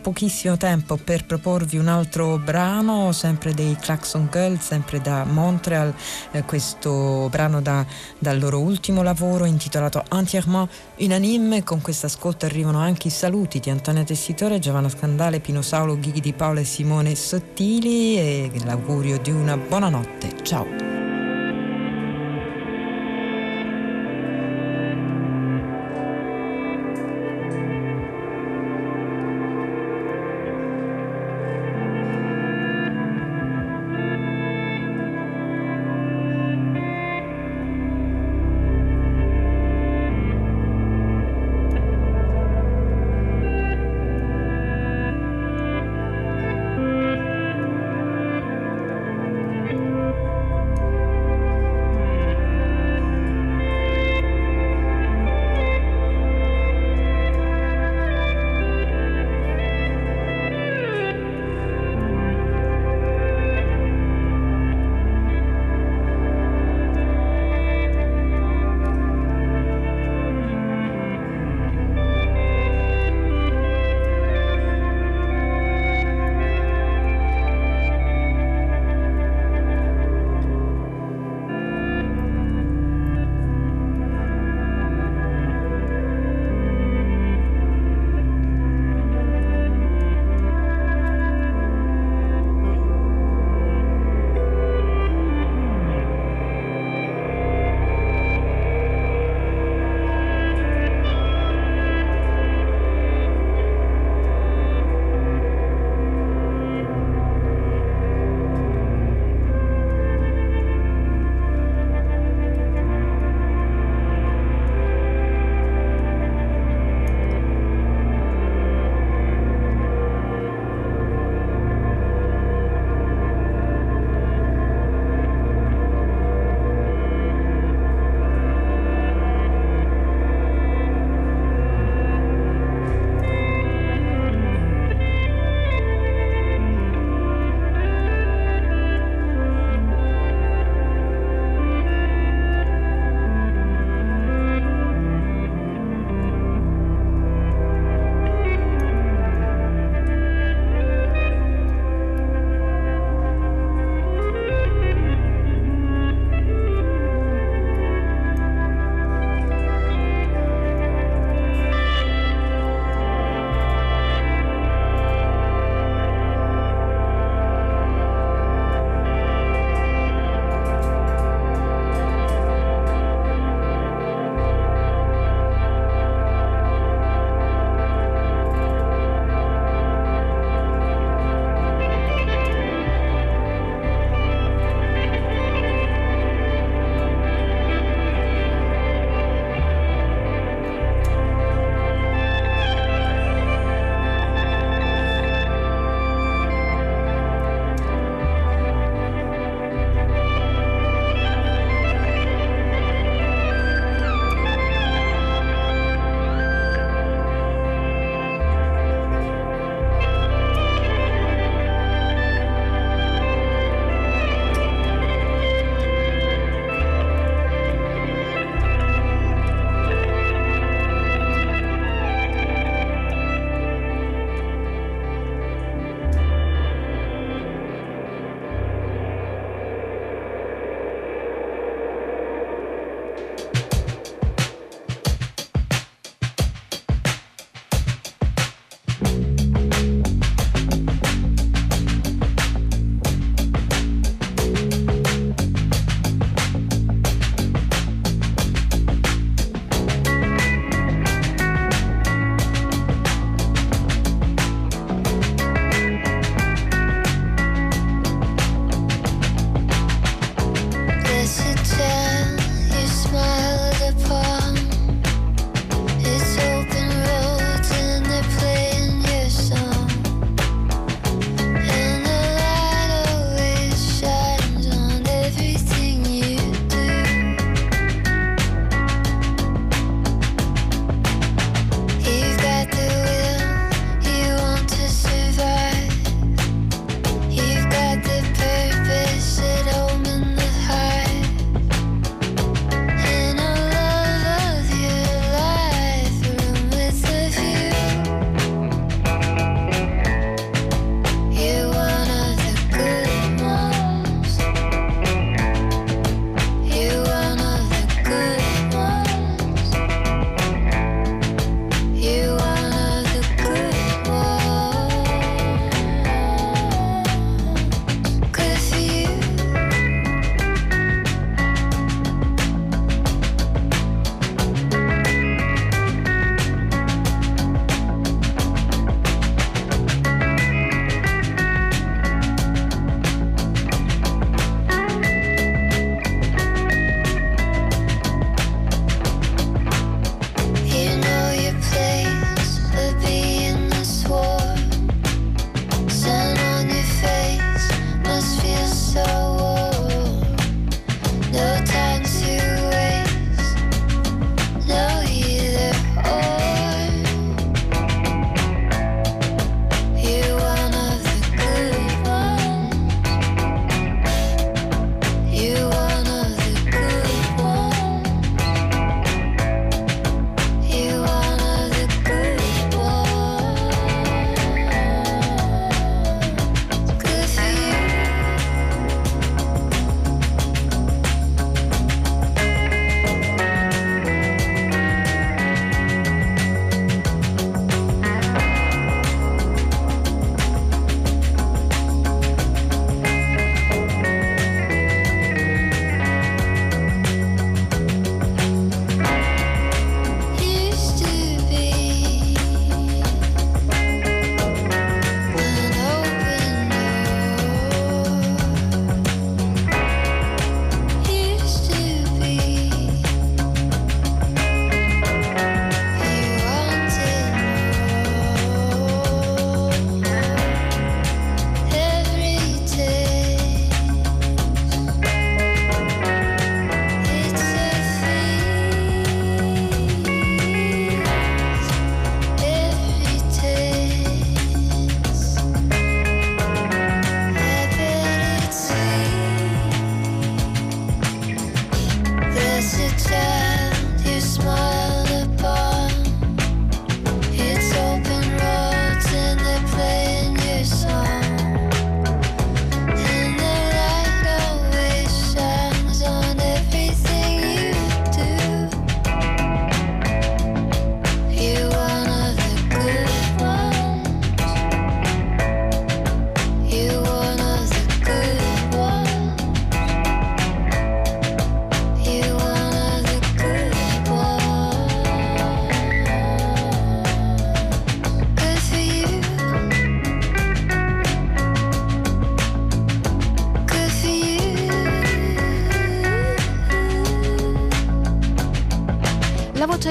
pochissimo 0.00 0.56
tempo 0.56 0.96
per 0.96 1.26
proporvi 1.26 1.76
un 1.78 1.88
altro 1.88 2.38
brano, 2.38 3.12
sempre 3.12 3.54
dei 3.54 3.76
Claxon 3.78 4.28
Girls, 4.30 4.64
sempre 4.64 5.00
da 5.00 5.24
Montreal, 5.24 5.94
eh, 6.32 6.42
questo 6.42 7.28
brano 7.30 7.60
da, 7.60 7.84
dal 8.18 8.38
loro 8.38 8.60
ultimo 8.60 9.02
lavoro 9.02 9.44
intitolato 9.44 10.02
Entièrement 10.10 10.68
Unanime. 10.98 11.62
Con 11.62 11.80
questo 11.80 12.06
ascolto 12.06 12.46
arrivano 12.46 12.78
anche 12.78 13.08
i 13.08 13.10
saluti 13.10 13.60
di 13.60 13.70
Antonia 13.70 14.04
Tessitore, 14.04 14.58
Giovanna 14.58 14.88
Scandale, 14.88 15.40
Pino 15.40 15.62
Saulo, 15.62 15.98
Ghighi 15.98 16.20
di 16.20 16.32
Paolo 16.32 16.60
e 16.60 16.64
Simone 16.64 17.14
Sottili 17.14 18.16
e 18.16 18.50
l'augurio 18.64 19.18
di 19.18 19.30
una 19.30 19.56
buona 19.56 19.88
notte. 19.88 20.42
Ciao! 20.42 20.95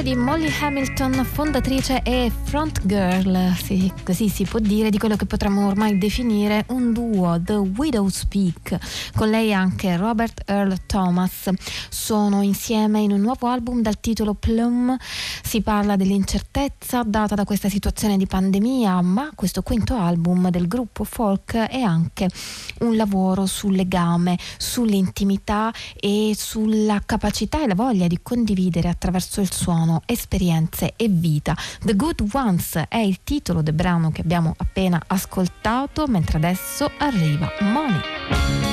Di 0.05 0.13
Molly 0.13 0.53
Hamilton, 0.61 1.25
fondatrice 1.25 2.03
e 2.03 2.31
front 2.43 2.85
girl, 2.85 3.55
sì, 3.55 3.91
così 4.03 4.29
si 4.29 4.43
può 4.43 4.59
dire, 4.59 4.91
di 4.91 4.99
quello 4.99 5.15
che 5.15 5.25
potremmo 5.25 5.65
ormai 5.65 5.97
definire 5.97 6.63
un 6.67 6.93
duo, 6.93 7.41
The 7.41 7.55
Widow's 7.55 8.25
Peak. 8.25 8.77
Con 9.15 9.31
lei 9.31 9.51
anche 9.51 9.97
Robert 9.97 10.43
Earl 10.45 10.85
Thomas. 10.85 11.49
Sono 11.89 12.43
insieme 12.43 12.99
in 12.99 13.13
un 13.13 13.21
nuovo 13.21 13.47
album 13.47 13.81
dal 13.81 13.99
titolo 13.99 14.35
Plum. 14.35 14.95
Si 15.41 15.61
parla 15.61 15.95
dell'incertezza 15.95 17.01
data 17.01 17.33
da 17.33 17.43
questa 17.43 17.67
situazione 17.67 18.15
di 18.15 18.27
pandemia, 18.27 19.01
ma 19.01 19.31
questo 19.33 19.63
quinto 19.63 19.97
album 19.97 20.51
del 20.51 20.67
gruppo 20.67 21.03
folk 21.03 21.55
è 21.55 21.81
anche 21.81 22.29
un 22.79 22.95
lavoro 22.95 23.45
sul 23.45 23.75
legame, 23.75 24.37
sull'intimità 24.57 25.73
e 25.99 26.33
sulla 26.35 27.01
capacità 27.05 27.63
e 27.63 27.67
la 27.67 27.75
voglia 27.75 28.07
di 28.07 28.19
condividere 28.21 28.89
attraverso 28.89 29.41
il 29.41 29.51
suono 29.51 30.01
esperienze 30.05 30.93
e 30.95 31.07
vita. 31.07 31.55
The 31.83 31.95
Good 31.95 32.27
Ones 32.33 32.83
è 32.87 32.97
il 32.97 33.19
titolo 33.23 33.61
del 33.61 33.73
brano 33.73 34.11
che 34.11 34.21
abbiamo 34.21 34.53
appena 34.57 35.01
ascoltato, 35.07 36.07
mentre 36.07 36.37
adesso 36.37 36.89
arriva 36.97 37.49
Money. 37.61 38.64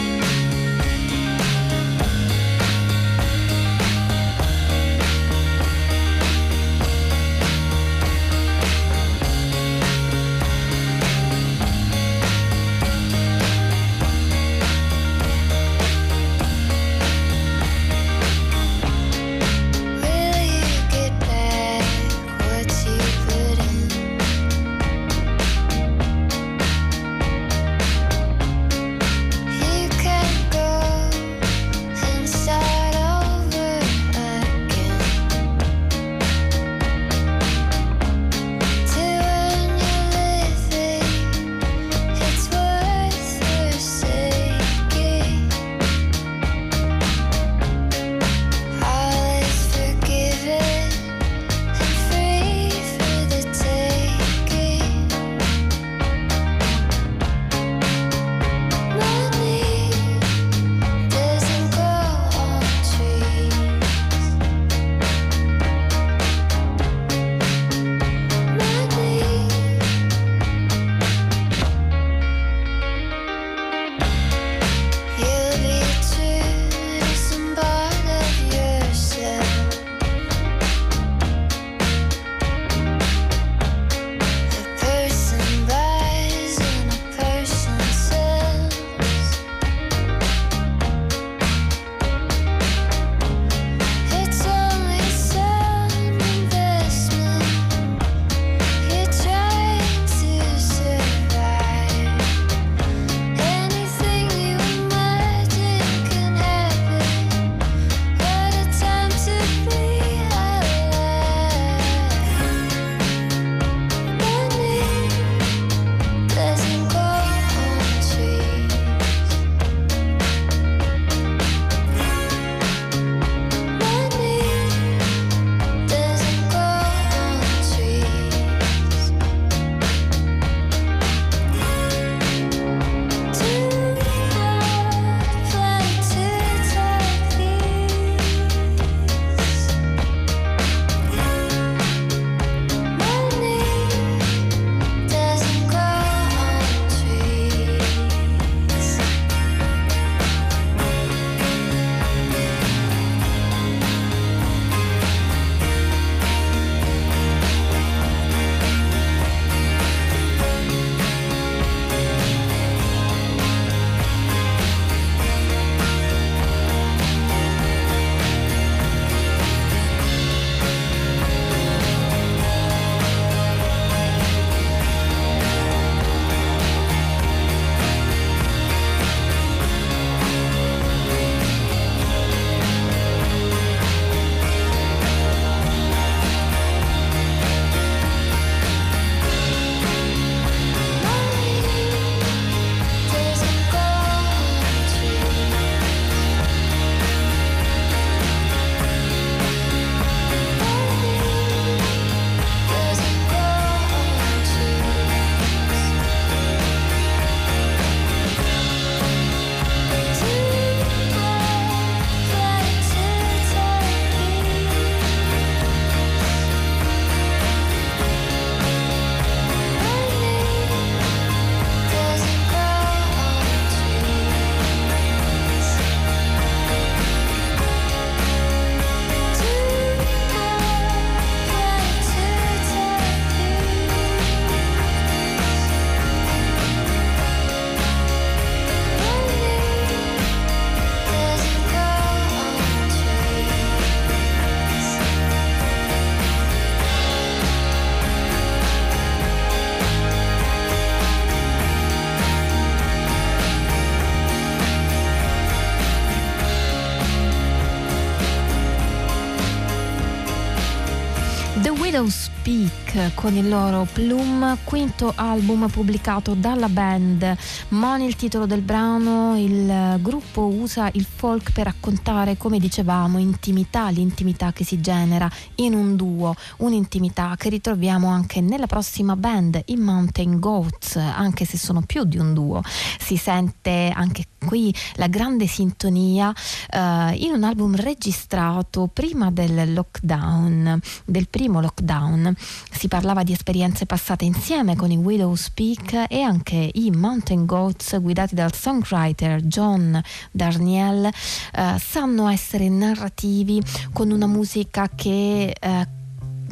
Con 263.14 263.34
il 263.34 263.48
loro 263.48 263.88
Plume, 263.90 264.58
quinto 264.64 265.14
album 265.16 265.66
pubblicato 265.68 266.34
dalla 266.34 266.68
band. 266.68 267.36
Money 267.68 268.06
il 268.06 268.16
titolo 268.16 268.44
del 268.44 268.60
brano, 268.60 269.34
il 269.38 269.98
gruppo 270.02 270.42
usa 270.42 270.90
il 270.92 271.06
folk 271.06 271.52
per 271.52 271.64
raccontare, 271.64 272.36
come 272.36 272.58
dicevamo, 272.58 273.16
intimità, 273.16 273.88
l'intimità 273.88 274.52
che 274.52 274.64
si 274.64 274.82
genera 274.82 275.30
in 275.56 275.72
un 275.72 275.96
duo, 275.96 276.34
un'intimità 276.58 277.34
che 277.38 277.48
ritroviamo 277.48 278.08
anche 278.08 278.42
nella 278.42 278.66
prossima 278.66 279.16
band, 279.16 279.62
i 279.66 279.76
Mountain 279.76 280.38
Goats, 280.38 280.96
anche 280.96 281.46
se 281.46 281.56
sono 281.56 281.80
più 281.80 282.04
di 282.04 282.18
un 282.18 282.34
duo. 282.34 282.62
Si 282.98 283.16
sente 283.16 283.90
anche 283.94 284.26
qui 284.44 284.74
la 284.94 285.06
grande 285.08 285.46
sintonia 285.46 286.28
uh, 286.28 286.78
in 287.14 287.32
un 287.34 287.44
album 287.44 287.74
registrato 287.76 288.88
prima 288.92 289.30
del 289.30 289.72
lockdown, 289.72 290.80
del 291.04 291.28
primo 291.28 291.60
lockdown. 291.60 292.34
Si 292.70 292.88
parlava 292.88 293.22
di 293.22 293.32
esperienze 293.32 293.86
passate 293.86 294.24
insieme 294.24 294.76
con 294.76 294.90
i 294.90 294.96
Widow's 294.96 295.50
Peak 295.50 296.06
e 296.08 296.20
anche 296.20 296.70
i 296.74 296.90
Mountain 296.90 297.46
Goats 297.46 298.00
guidati 298.00 298.34
dal 298.34 298.54
songwriter 298.54 299.42
John 299.42 300.00
Darniel 300.30 301.04
uh, 301.06 301.78
sanno 301.78 302.28
essere 302.28 302.68
narrativi 302.68 303.62
con 303.92 304.10
una 304.10 304.26
musica 304.26 304.88
che 304.94 305.54
uh, 305.60 306.00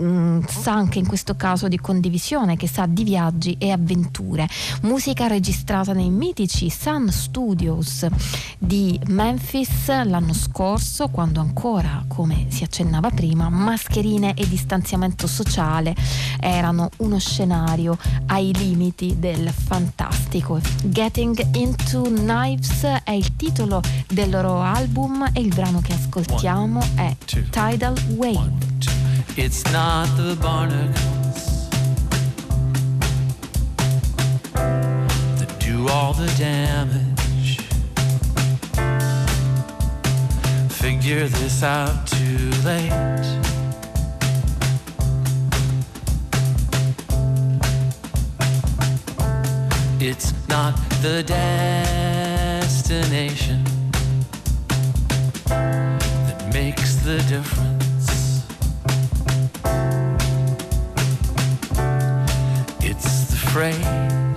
mh, 0.01 0.05
mm, 0.05 0.41
sa 0.49 0.73
anche 0.73 0.99
in 0.99 1.07
questo 1.07 1.37
caso 1.37 1.69
di 1.69 1.79
condivisione, 1.79 2.57
che 2.57 2.69
sa 2.69 2.87
di 2.87 3.05
viaggi 3.05 3.57
e 3.59 3.71
avventure. 3.71 4.49
Musica 4.83 5.27
registrata 5.27 5.93
nei 5.93 6.11
mitici 6.11 6.71
Sun 6.71 7.11
Studios 7.11 8.07
di 8.59 8.99
Memphis 9.09 9.89
l'anno 10.05 10.33
scorso, 10.33 11.09
quando 11.09 11.41
ancora, 11.41 12.05
come 12.09 12.47
si 12.49 12.65
accennava 12.65 13.11
prima, 13.11 13.49
mascherine 13.49 14.35
e 14.35 14.49
distanziamento 14.49 15.27
sociale 15.27 15.95
erano 16.41 16.89
uno 16.99 17.19
scenario 17.19 17.99
ai 18.27 18.53
limiti 18.55 19.17
del 19.19 19.51
fantastico. 19.51 20.61
Getting 20.85 21.57
into 21.57 22.03
Knives 22.03 22.83
è 23.05 23.13
il 23.13 23.37
titolo 23.37 23.83
del 24.09 24.31
loro 24.31 24.61
album 24.61 25.29
e 25.33 25.41
il 25.41 25.53
brano 25.55 25.81
che 25.81 25.93
ascoltiamo 25.93 26.81
è 26.95 27.15
Tidal 27.27 27.99
Wave. 28.15 29.10
It's 29.43 29.65
not 29.73 30.07
the 30.19 30.37
barnacles 30.37 31.71
that 35.39 35.57
do 35.59 35.89
all 35.89 36.13
the 36.13 36.31
damage. 36.37 37.57
Figure 40.69 41.27
this 41.27 41.63
out 41.63 42.07
too 42.07 42.51
late. 42.67 42.93
It's 50.01 50.35
not 50.51 50.77
the 51.01 51.23
destination 51.27 52.85
that 55.47 56.51
makes 56.53 56.97
the 56.97 57.17
difference. 57.27 57.70
Afraid. 63.51 64.30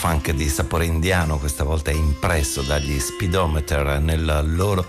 Funk 0.00 0.30
di 0.30 0.48
sapore 0.48 0.86
indiano 0.86 1.36
questa 1.36 1.62
volta 1.62 1.90
impresso 1.90 2.62
dagli 2.62 2.98
Speedometer 2.98 4.00
nel 4.00 4.44
loro 4.46 4.86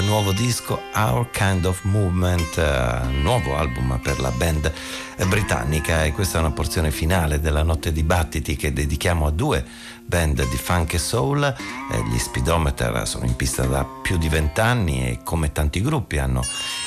nuovo 0.00 0.32
disco 0.32 0.80
Our 0.94 1.30
Kind 1.30 1.64
of 1.64 1.82
Movement, 1.84 2.58
eh, 2.58 3.06
nuovo 3.20 3.56
album 3.56 4.00
per 4.02 4.18
la 4.18 4.30
band 4.30 4.72
britannica 5.28 6.04
e 6.04 6.12
questa 6.12 6.38
è 6.38 6.40
una 6.40 6.50
porzione 6.50 6.90
finale 6.90 7.40
della 7.40 7.62
notte 7.62 7.92
di 7.92 8.02
battiti 8.02 8.56
che 8.56 8.72
dedichiamo 8.72 9.26
a 9.26 9.30
due 9.30 9.64
band 10.04 10.48
di 10.48 10.56
funk 10.56 10.94
e 10.94 10.98
soul. 10.98 11.54
Gli 12.10 12.18
Speedometer 12.18 13.06
sono 13.06 13.26
in 13.26 13.36
pista 13.36 13.64
da 13.64 13.84
più 13.84 14.18
di 14.18 14.28
vent'anni 14.28 15.08
e 15.08 15.20
come 15.22 15.52
tanti 15.52 15.80
gruppi 15.80 16.18
hanno 16.18 16.44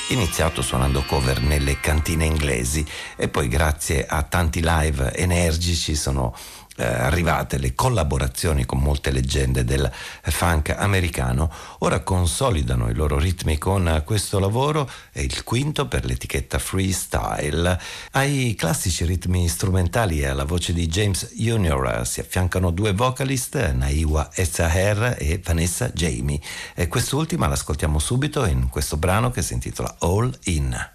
iniziato 0.08 0.62
suonando 0.62 1.04
cover 1.06 1.40
nelle 1.40 1.80
cantine 1.80 2.24
inglesi 2.24 2.84
e 3.16 3.28
poi 3.28 3.48
grazie 3.48 4.06
a 4.06 4.22
tanti 4.22 4.60
live 4.62 5.14
energici 5.14 5.94
sono 5.94 6.34
eh, 6.76 6.84
arrivate 6.84 7.58
le 7.58 7.74
collaborazioni 7.74 8.64
con 8.64 8.78
molte 8.78 9.10
leggende 9.10 9.64
del 9.64 9.90
funk 10.22 10.74
americano, 10.76 11.52
ora 11.78 12.00
consolidano 12.00 12.88
i 12.88 12.94
loro 12.94 13.18
ritmi 13.18 13.58
con 13.58 14.02
questo 14.04 14.38
lavoro, 14.38 14.88
è 15.10 15.20
il 15.20 15.44
quinto 15.44 15.86
per 15.86 16.04
l'etichetta 16.04 16.58
Freestyle. 16.58 17.78
Ai 18.12 18.54
classici 18.56 19.04
ritmi 19.04 19.48
strumentali 19.48 20.20
e 20.20 20.26
alla 20.26 20.44
voce 20.44 20.72
di 20.72 20.86
James 20.86 21.32
Jr. 21.34 22.02
si 22.04 22.20
affiancano 22.20 22.70
due 22.70 22.92
vocalist, 22.92 23.72
Naiwa 23.72 24.30
Ezaher 24.34 25.16
e 25.18 25.40
Vanessa 25.42 25.90
Jamie. 25.90 26.40
E 26.74 26.88
quest'ultima 26.88 27.48
l'ascoltiamo 27.48 27.98
subito 27.98 28.44
in 28.46 28.68
questo 28.68 28.96
brano 28.96 29.30
che 29.30 29.42
si 29.42 29.52
intitola 29.52 29.96
All 29.98 30.34
In. 30.44 30.90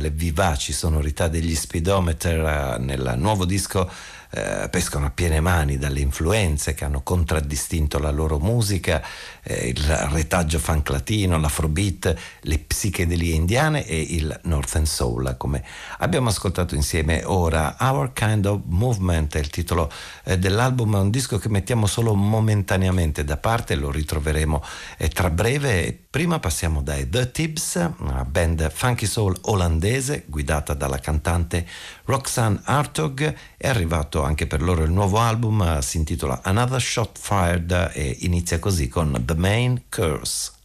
Queste 0.00 0.08
le 0.08 0.10
vivaci 0.10 0.72
sonorità 0.72 1.28
degli 1.28 1.54
speedometer 1.54 2.40
eh, 2.40 2.78
nel 2.78 3.14
nuovo 3.18 3.44
disco 3.44 3.88
eh, 4.32 4.68
pescano 4.70 5.06
a 5.06 5.10
piene 5.10 5.40
mani 5.40 5.76
dalle 5.76 6.00
influenze 6.00 6.72
che 6.72 6.84
hanno 6.84 7.02
contraddistinto 7.02 7.98
la 7.98 8.10
loro 8.10 8.38
musica, 8.38 9.02
eh, 9.42 9.68
il 9.68 9.82
retaggio 9.82 10.60
funk 10.60 10.88
latino, 10.90 11.38
l'afrobeat, 11.38 12.14
le 12.42 12.58
psichedelie 12.58 13.34
indiane 13.34 13.84
e 13.84 14.00
il 14.00 14.38
northern 14.44 14.86
soul, 14.86 15.34
come 15.36 15.64
abbiamo 15.98 16.28
ascoltato 16.28 16.76
insieme 16.76 17.22
ora. 17.24 17.76
Our 17.80 18.12
Kind 18.12 18.46
of 18.46 18.60
Movement 18.66 19.34
è 19.34 19.40
il 19.40 19.50
titolo 19.50 19.90
eh, 20.24 20.38
dell'album, 20.38 20.96
è 20.96 21.00
un 21.00 21.10
disco 21.10 21.38
che 21.38 21.48
mettiamo 21.48 21.86
solo 21.86 22.14
momentaneamente 22.14 23.24
da 23.24 23.36
parte, 23.36 23.74
lo 23.74 23.90
ritroveremo 23.90 24.62
eh, 24.98 25.08
tra 25.08 25.28
breve. 25.28 26.04
Prima 26.10 26.40
passiamo 26.40 26.82
dai 26.82 27.08
The 27.08 27.30
Tibbs, 27.30 27.76
una 27.98 28.24
band 28.24 28.68
funky 28.72 29.06
soul 29.06 29.36
olandese 29.42 30.24
guidata 30.26 30.74
dalla 30.74 30.98
cantante 30.98 31.64
Roxanne 32.06 32.60
Hartog. 32.64 33.32
È 33.56 33.68
arrivato 33.68 34.24
anche 34.24 34.48
per 34.48 34.60
loro 34.60 34.82
il 34.82 34.90
nuovo 34.90 35.18
album, 35.18 35.78
si 35.78 35.98
intitola 35.98 36.40
Another 36.42 36.82
Shot 36.82 37.16
Fired 37.16 37.92
e 37.94 38.16
inizia 38.22 38.58
così 38.58 38.88
con 38.88 39.22
The 39.24 39.34
Main 39.36 39.84
Curse. 39.88 40.58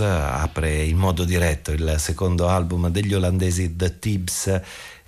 Apre 0.00 0.82
in 0.82 0.96
modo 0.96 1.24
diretto 1.24 1.72
il 1.72 1.96
secondo 1.98 2.48
album 2.48 2.88
degli 2.88 3.14
olandesi 3.14 3.76
The 3.76 3.98
Tibbs 3.98 4.60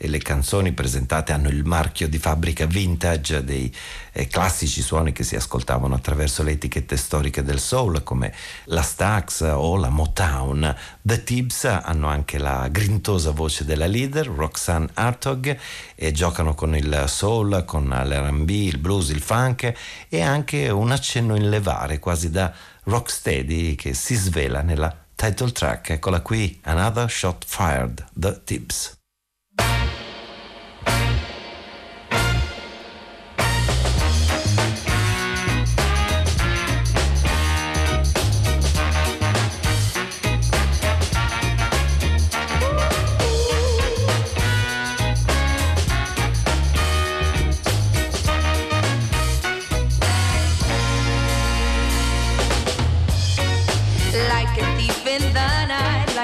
e 0.03 0.09
le 0.09 0.17
canzoni 0.17 0.73
presentate 0.73 1.33
hanno 1.33 1.51
il 1.51 1.63
marchio 1.63 2.09
di 2.09 2.17
fabbrica 2.17 2.65
vintage 2.65 3.45
dei 3.45 3.71
eh, 4.13 4.27
classici 4.29 4.81
suoni 4.81 5.13
che 5.13 5.25
si 5.25 5.37
ascoltavano 5.37 5.95
attraverso 5.95 6.43
le 6.43 6.53
etichette 6.53 6.97
storiche 6.97 7.43
del 7.43 7.61
soul 7.61 8.03
come 8.03 8.33
la 8.65 8.81
Stax 8.81 9.43
o 9.43 9.77
la 9.77 9.91
Motown. 9.91 10.75
The 11.03 11.23
Tibbs 11.23 11.65
hanno 11.65 12.09
anche 12.09 12.39
la 12.39 12.69
grintosa 12.69 13.33
voce 13.33 13.67
della 13.67 13.87
leader 13.87 14.27
Roxanne 14.27 14.89
Hartog 14.95 15.55
e 15.95 16.13
giocano 16.13 16.55
con 16.55 16.75
il 16.75 17.05
soul, 17.07 17.65
con 17.67 17.89
l'R&B, 17.89 18.49
il 18.49 18.79
blues, 18.79 19.11
il 19.11 19.21
funk 19.21 19.71
e 20.09 20.23
anche 20.23 20.71
un 20.71 20.93
accenno 20.93 21.37
in 21.37 21.51
levare 21.51 21.99
quasi 21.99 22.31
da 22.31 22.51
rocksteady 22.91 23.77
che 23.77 23.95
si 23.95 24.17
svela 24.17 24.63
nella 24.63 25.07
title 25.15 25.53
track. 25.53 25.91
Eccola 25.91 26.21
qui, 26.21 26.59
Another 26.65 27.09
Shot 27.09 27.45
Fired, 27.47 28.05
The 28.13 28.43
Tips. 28.43 29.00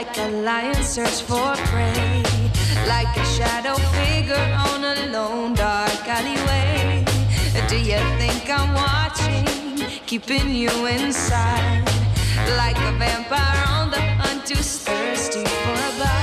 Like 0.06 0.18
a 0.18 0.28
lion 0.42 0.82
search 0.82 1.22
for 1.22 1.54
prey, 1.70 2.22
like 2.86 3.16
a 3.16 3.24
shadow 3.24 3.74
figure 3.98 4.48
on 4.68 4.84
a 4.84 5.06
lone 5.10 5.54
dark 5.54 6.06
alleyway. 6.06 7.04
Do 7.68 7.76
you 7.76 7.98
think 8.18 8.48
I'm 8.48 8.72
watching, 8.74 9.46
keeping 10.06 10.54
you 10.54 10.70
inside, 10.86 11.84
like 12.56 12.78
a 12.78 12.92
vampire 12.98 13.64
on 13.68 13.90
the 13.90 14.00
hunt 14.20 14.48
who's 14.48 14.78
thirsty 14.78 15.44
for 15.44 15.72
a 15.72 15.98
bite? 15.98 16.15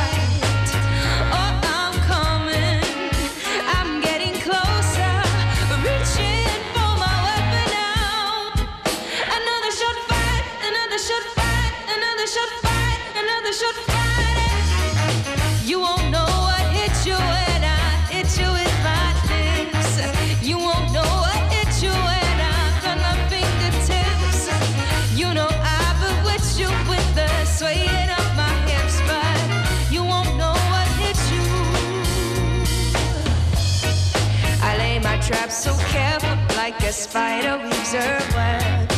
Spider 36.94 37.58
weaves 37.58 37.94
her 37.94 38.20
web. 38.36 38.92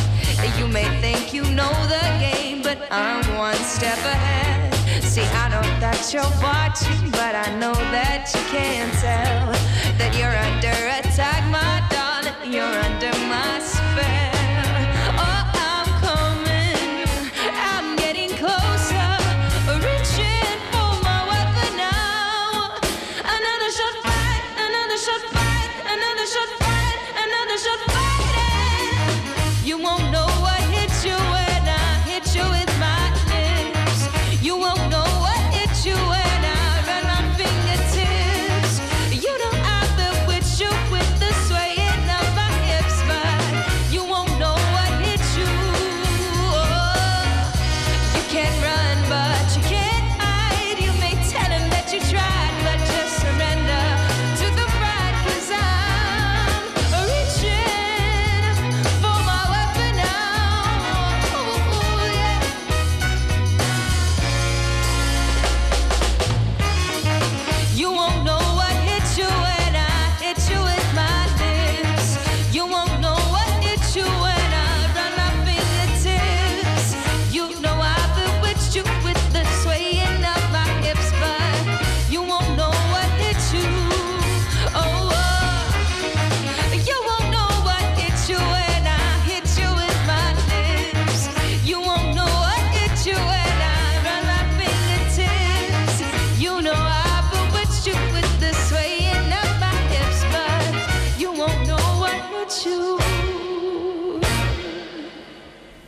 You 0.58 0.68
may 0.68 0.84
think 1.00 1.32
you 1.32 1.42
know 1.42 1.72
the 1.88 2.04
game, 2.20 2.62
but 2.62 2.78
I'm 2.90 3.24
one 3.36 3.56
step 3.56 3.98
ahead. 3.98 4.74
See, 5.02 5.22
I 5.22 5.48
know 5.48 5.62
that 5.80 6.12
you're 6.12 6.22
watching, 6.42 7.10
but 7.10 7.34
I 7.34 7.48
know 7.58 7.74
that 7.92 8.30
you 8.34 8.40
can't 8.52 8.92
tell 9.00 9.52
that 9.98 10.12
you're 10.16 10.36
under 10.48 10.76
attack, 10.98 11.42
my 11.50 11.75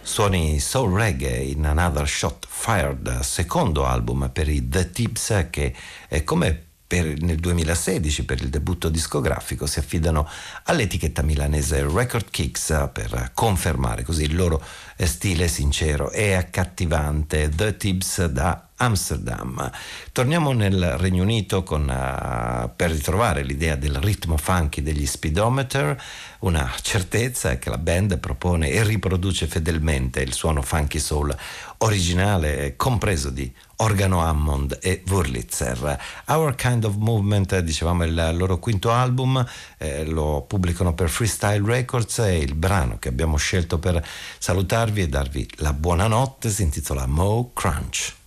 suoni 0.09 0.59
soul 0.59 0.95
reggae 0.95 1.37
in 1.37 1.67
Another 1.67 2.09
Shot 2.09 2.47
Fired, 2.49 3.21
secondo 3.21 3.85
album 3.85 4.31
per 4.33 4.49
i 4.49 4.67
The 4.67 4.91
Tips 4.91 5.49
che 5.51 5.75
è 6.09 6.25
come 6.25 6.65
per, 6.87 7.21
nel 7.21 7.37
2016 7.37 8.25
per 8.25 8.41
il 8.41 8.49
debutto 8.49 8.89
discografico 8.89 9.67
si 9.67 9.79
affidano 9.79 10.27
all'etichetta 10.65 11.21
milanese 11.21 11.87
Record 11.87 12.31
Kicks 12.31 12.89
per 12.91 13.33
confermare 13.35 14.03
così 14.03 14.25
il 14.25 14.35
loro 14.35 14.65
stile 14.97 15.47
sincero 15.47 16.11
e 16.11 16.33
accattivante. 16.33 17.51
The 17.51 17.77
Tips 17.77 18.25
da 18.25 18.68
Amsterdam. 18.79 19.71
Torniamo 20.13 20.53
nel 20.53 20.97
Regno 20.99 21.23
Unito 21.23 21.63
con, 21.63 21.83
uh, 21.83 22.71
per 22.75 22.91
ritrovare 22.91 23.43
l'idea 23.43 23.77
del 23.77 23.97
ritmo 23.97 24.37
funky 24.37 24.83
degli 24.83 25.07
speedometer. 25.07 26.01
Una 26.41 26.71
certezza 26.83 27.51
è 27.51 27.59
che 27.59 27.71
la 27.71 27.79
band 27.79 28.19
propone 28.19 28.71
e 28.71 28.83
riproduce 28.83 29.47
fedelmente 29.47 30.21
il 30.21 30.33
suono 30.33 30.63
funky 30.63 30.99
soul 30.99 31.37
originale, 31.79 32.75
compreso 32.77 33.31
di 33.31 33.53
organo 33.77 34.23
Hammond 34.23 34.79
e 34.81 35.03
Wurlitzer. 35.07 35.99
Our 36.27 36.55
Kind 36.55 36.85
of 36.85 36.97
Movement, 36.97 37.59
dicevamo, 37.59 38.05
è 38.05 38.07
il 38.07 38.37
loro 38.37 38.59
quinto 38.59 38.91
album, 38.91 39.45
eh, 39.79 40.05
lo 40.05 40.45
pubblicano 40.47 40.95
per 40.95 41.09
Freestyle 41.09 41.65
Records 41.65 42.19
e 42.21 42.39
il 42.39 42.55
brano 42.55 42.99
che 42.99 43.09
abbiamo 43.09 43.37
scelto 43.37 43.79
per 43.79 44.05
salutarvi 44.39 45.03
e 45.03 45.09
darvi 45.09 45.49
la 45.57 45.73
buonanotte 45.73 46.51
si 46.51 46.63
intitola 46.63 47.07
Mo 47.07 47.51
Crunch. 47.53 48.18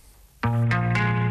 Música 0.44 1.21